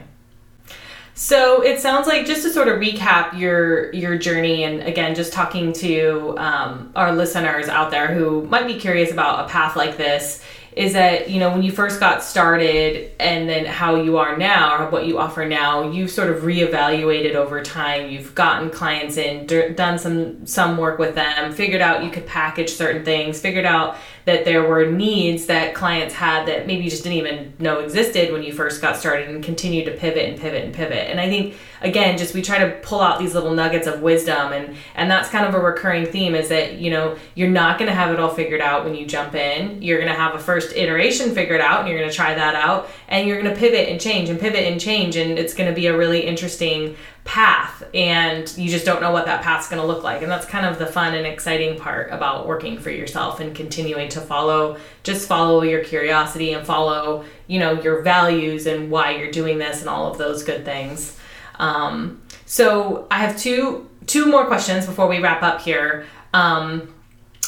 [1.14, 5.32] So it sounds like just to sort of recap your your journey, and again, just
[5.32, 9.96] talking to um, our listeners out there who might be curious about a path like
[9.96, 10.44] this
[10.78, 14.80] is that you know when you first got started and then how you are now
[14.80, 19.44] or what you offer now you've sort of reevaluated over time you've gotten clients in
[19.46, 23.66] d- done some some work with them figured out you could package certain things figured
[23.66, 23.96] out
[24.28, 28.30] that there were needs that clients had that maybe you just didn't even know existed
[28.30, 31.08] when you first got started and continue to pivot and pivot and pivot.
[31.10, 34.52] And I think again, just we try to pull out these little nuggets of wisdom
[34.52, 37.88] and and that's kind of a recurring theme is that, you know, you're not going
[37.88, 39.80] to have it all figured out when you jump in.
[39.80, 42.54] You're going to have a first iteration figured out and you're going to try that
[42.54, 45.70] out and you're going to pivot and change and pivot and change and it's going
[45.70, 46.94] to be a really interesting
[47.28, 50.22] path and you just don't know what that path's going to look like.
[50.22, 54.08] And that's kind of the fun and exciting part about working for yourself and continuing
[54.08, 59.30] to follow just follow your curiosity and follow you know your values and why you're
[59.30, 61.18] doing this and all of those good things.
[61.56, 66.06] Um, so i have two two more questions before we wrap up here.
[66.32, 66.94] Um,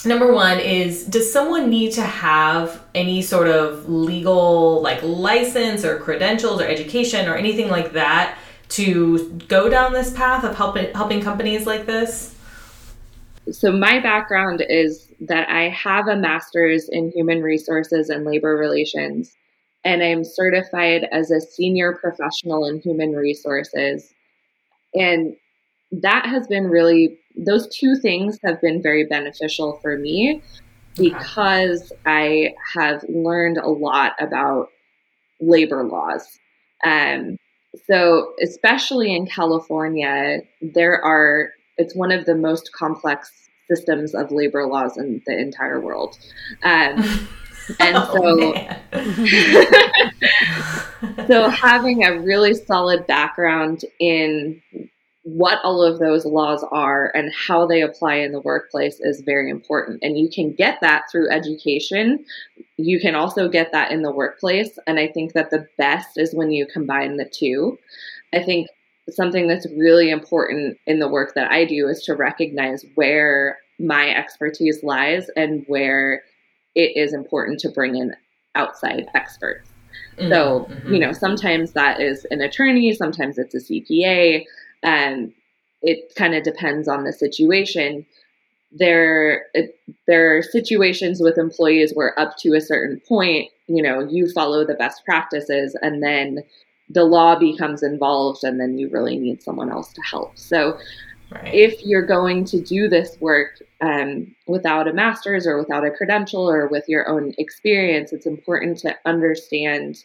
[0.04, 5.98] number one is does someone need to have any sort of legal like license or
[6.00, 8.36] credentials or education or anything like that
[8.70, 12.34] to go down this path of helping helping companies like this?
[13.50, 19.36] So my background is that I have a master's in human resources and labor relations
[19.84, 24.12] and I'm certified as a senior professional in human resources.
[24.94, 25.34] And
[25.92, 30.42] that has been really those two things have been very beneficial for me
[30.96, 34.68] because I have learned a lot about
[35.40, 36.26] labor laws.
[36.84, 37.36] Um,
[37.86, 43.30] so, especially in California, there are, it's one of the most complex
[43.68, 46.18] systems of labor laws in the entire world.
[46.62, 47.28] Um,
[47.78, 48.54] and oh,
[48.92, 48.96] so,
[51.28, 54.60] so having a really solid background in
[55.22, 59.50] what all of those laws are and how they apply in the workplace is very
[59.50, 60.00] important.
[60.02, 62.24] And you can get that through education.
[62.84, 64.78] You can also get that in the workplace.
[64.86, 67.78] And I think that the best is when you combine the two.
[68.32, 68.68] I think
[69.10, 74.10] something that's really important in the work that I do is to recognize where my
[74.10, 76.22] expertise lies and where
[76.74, 78.14] it is important to bring in
[78.54, 79.70] outside experts.
[80.18, 80.30] Mm-hmm.
[80.30, 84.44] So, you know, sometimes that is an attorney, sometimes it's a CPA,
[84.82, 85.32] and
[85.82, 88.06] it kind of depends on the situation.
[88.72, 89.46] There,
[90.06, 94.64] there are situations with employees where up to a certain point, you know, you follow
[94.64, 96.44] the best practices, and then
[96.88, 100.38] the law becomes involved, and then you really need someone else to help.
[100.38, 100.78] So,
[101.30, 101.54] Right.
[101.54, 106.48] If you're going to do this work um, without a master's or without a credential
[106.50, 110.04] or with your own experience, it's important to understand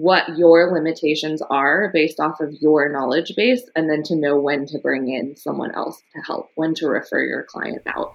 [0.00, 4.66] what your limitations are based off of your knowledge base and then to know when
[4.66, 8.14] to bring in someone else to help, when to refer your client out.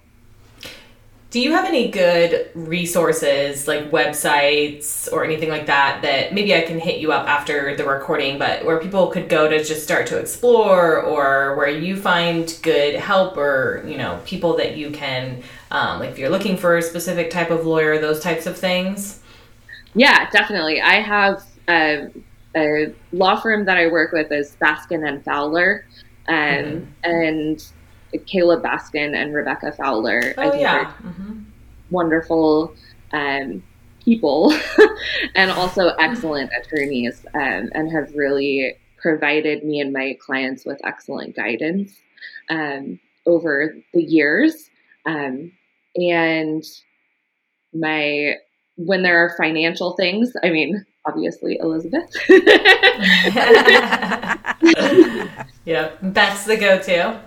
[1.32, 6.62] Do you have any good resources like websites or anything like that that maybe I
[6.62, 10.08] can hit you up after the recording, but where people could go to just start
[10.08, 15.42] to explore or where you find good help or, you know, people that you can,
[15.72, 19.22] um, like if you're looking for a specific type of lawyer, those types of things?
[19.96, 20.82] Yeah, definitely.
[20.82, 22.12] I have a,
[22.56, 25.86] a law firm that I work with is Baskin and Fowler,
[26.28, 26.86] um, mm-hmm.
[27.04, 27.72] and
[28.26, 30.34] Caleb Baskin and Rebecca Fowler.
[30.38, 30.94] Oh, I think yeah.
[31.04, 31.44] Mm-hmm.
[31.90, 32.76] wonderful
[33.14, 33.64] um,
[34.04, 34.54] people
[35.36, 41.36] and also excellent attorneys um, and have really provided me and my clients with excellent
[41.36, 41.96] guidance
[42.50, 44.70] um, over the years.
[45.06, 45.52] Um,
[45.96, 46.64] and
[47.74, 48.36] my
[48.78, 52.10] when there are financial things, I mean, obviously Elizabeth.
[55.66, 57.20] yeah, that's the go-to.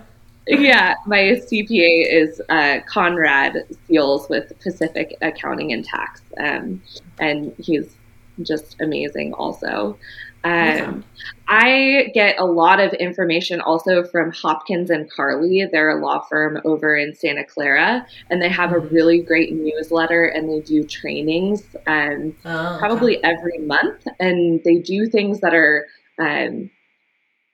[0.47, 6.81] Yeah, my CPA is uh, Conrad Seals with Pacific Accounting and Tax, um,
[7.19, 7.95] and he's
[8.43, 9.33] just amazing.
[9.33, 9.97] Also,
[10.45, 11.03] um,
[11.47, 15.67] I get a lot of information also from Hopkins and Carley.
[15.71, 18.93] They're a law firm over in Santa Clara, and they have a mm-hmm.
[18.93, 22.79] really great newsletter and they do trainings um, oh, okay.
[22.79, 24.07] probably every month.
[24.19, 25.87] And they do things that are
[26.19, 26.69] um,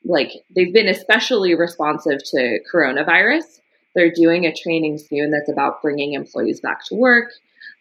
[0.04, 3.62] like they've been especially responsive to coronavirus.
[3.96, 7.30] They're doing a training soon that's about bringing employees back to work.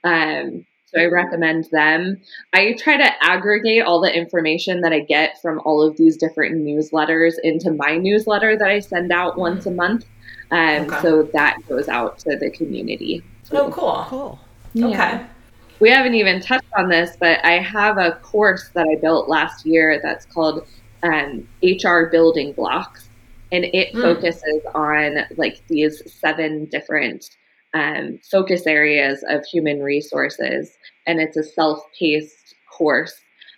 [0.04, 2.20] Um, so I recommend them.
[2.52, 6.56] I try to aggregate all the information that I get from all of these different
[6.56, 10.06] newsletters into my newsletter that I send out once a month.
[10.50, 11.00] Um, okay.
[11.00, 13.22] So that goes out to the community.
[13.52, 14.04] Oh, cool.
[14.08, 14.38] Cool.
[14.74, 14.86] Yeah.
[14.88, 15.26] Okay.
[15.78, 19.64] We haven't even touched on this, but I have a course that I built last
[19.64, 20.66] year that's called
[21.02, 23.08] um, HR Building Blocks.
[23.52, 24.02] And it mm.
[24.02, 27.30] focuses on like these seven different
[27.74, 33.14] um, focus areas of human resources, and it's a self-paced course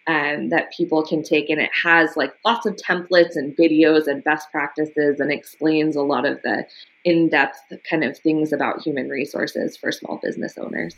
[0.07, 4.25] um, that people can take, and it has like lots of templates and videos and
[4.25, 6.67] best practices, and explains a lot of the
[7.05, 7.59] in-depth
[7.89, 10.97] kind of things about human resources for small business owners.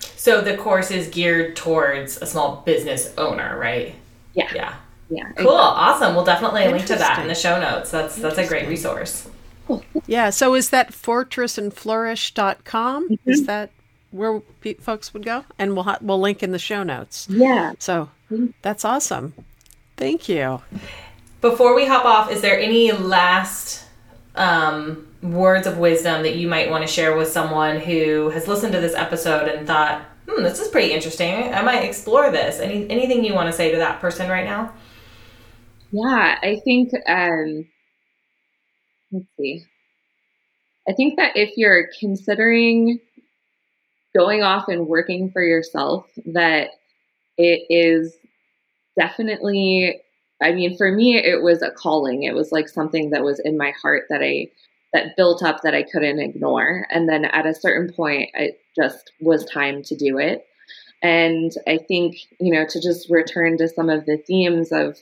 [0.00, 3.94] So the course is geared towards a small business owner, right?
[4.34, 4.50] Yeah.
[4.54, 4.74] Yeah.
[5.08, 5.24] Yeah.
[5.36, 5.52] Cool.
[5.52, 5.52] Exactly.
[5.54, 6.14] Awesome.
[6.14, 7.90] We'll definitely link to that in the show notes.
[7.90, 9.28] That's that's a great resource.
[10.06, 10.30] Yeah.
[10.30, 13.08] So is that fortressandflourish.com?
[13.08, 13.30] Mm-hmm.
[13.30, 13.70] Is that
[14.10, 14.40] where
[14.80, 15.44] folks would go?
[15.58, 17.26] And we'll ha- we'll link in the show notes.
[17.28, 17.74] Yeah.
[17.78, 18.08] So
[18.62, 19.34] that's awesome.
[19.96, 20.60] Thank you.
[21.40, 23.84] Before we hop off, is there any last
[24.34, 28.72] um, words of wisdom that you might want to share with someone who has listened
[28.72, 31.54] to this episode and thought, "Hmm, this is pretty interesting.
[31.54, 34.72] I might explore this." Any anything you want to say to that person right now?
[35.92, 37.66] Yeah, I think um,
[39.16, 39.64] let's see.
[40.88, 43.00] I think that if you're considering
[44.16, 46.70] going off and working for yourself, that
[47.36, 48.16] it is
[48.98, 50.00] definitely
[50.42, 52.24] I mean, for me, it was a calling.
[52.24, 54.48] It was like something that was in my heart that I
[54.92, 56.86] that built up that I couldn't ignore.
[56.90, 60.46] And then at a certain point, it just was time to do it.
[61.02, 64.96] And I think, you know, to just return to some of the themes of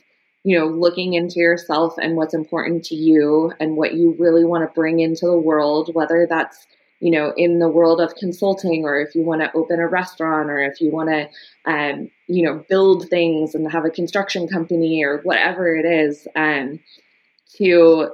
[0.45, 4.63] you know, looking into yourself and what's important to you and what you really want
[4.63, 6.67] to bring into the world, whether that's
[7.01, 10.49] you know, in the world of consulting, or if you want to open a restaurant,
[10.49, 11.27] or if you want to,
[11.69, 16.79] um, you know, build things and have a construction company, or whatever it is, um,
[17.57, 18.11] to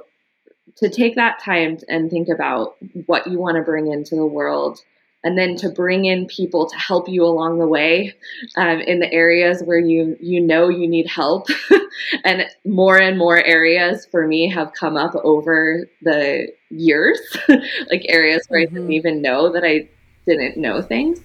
[0.76, 2.74] to take that time and think about
[3.06, 4.80] what you want to bring into the world
[5.24, 8.14] and then to bring in people to help you along the way
[8.56, 11.46] um, in the areas where you you know you need help
[12.24, 18.44] and more and more areas for me have come up over the years like areas
[18.48, 18.74] where mm-hmm.
[18.74, 18.92] i didn't mm-hmm.
[18.92, 19.88] even know that i
[20.26, 21.20] didn't know things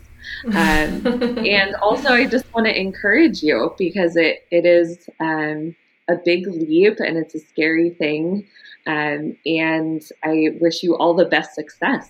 [0.47, 1.05] um,
[1.45, 5.75] and also i just want to encourage you because it it is um,
[6.09, 8.47] a big leap and it's a scary thing
[8.87, 12.09] um, and i wish you all the best success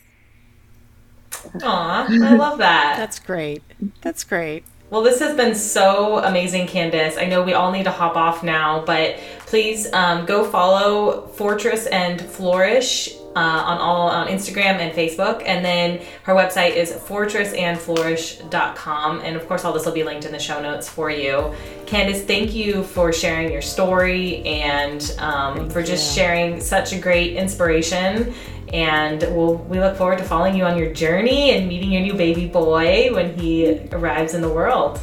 [1.64, 2.96] Aw, I love that.
[2.98, 3.64] That's great.
[4.02, 4.64] That's great.
[4.90, 7.22] Well, this has been so amazing, Candice.
[7.22, 11.88] I know we all need to hop off now, but please um, go follow Fortress
[11.88, 15.44] and Flourish uh, on all on Instagram and Facebook.
[15.46, 19.20] And then her website is fortressandflourish.com.
[19.20, 21.54] And of course, all this will be linked in the show notes for you.
[21.86, 26.24] Candice, thank you for sharing your story and um, for just you.
[26.24, 28.34] sharing such a great inspiration
[28.74, 32.14] and we'll, we look forward to following you on your journey and meeting your new
[32.14, 35.00] baby boy when he arrives in the world.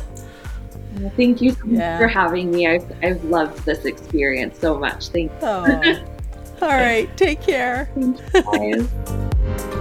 [1.16, 1.98] Thank you yeah.
[1.98, 2.66] for having me.
[2.66, 5.08] I've, I've loved this experience so much.
[5.08, 5.38] Thank you.
[5.42, 6.04] Oh.
[6.62, 7.14] All right.
[7.16, 7.90] Take care.
[8.32, 9.80] Bye.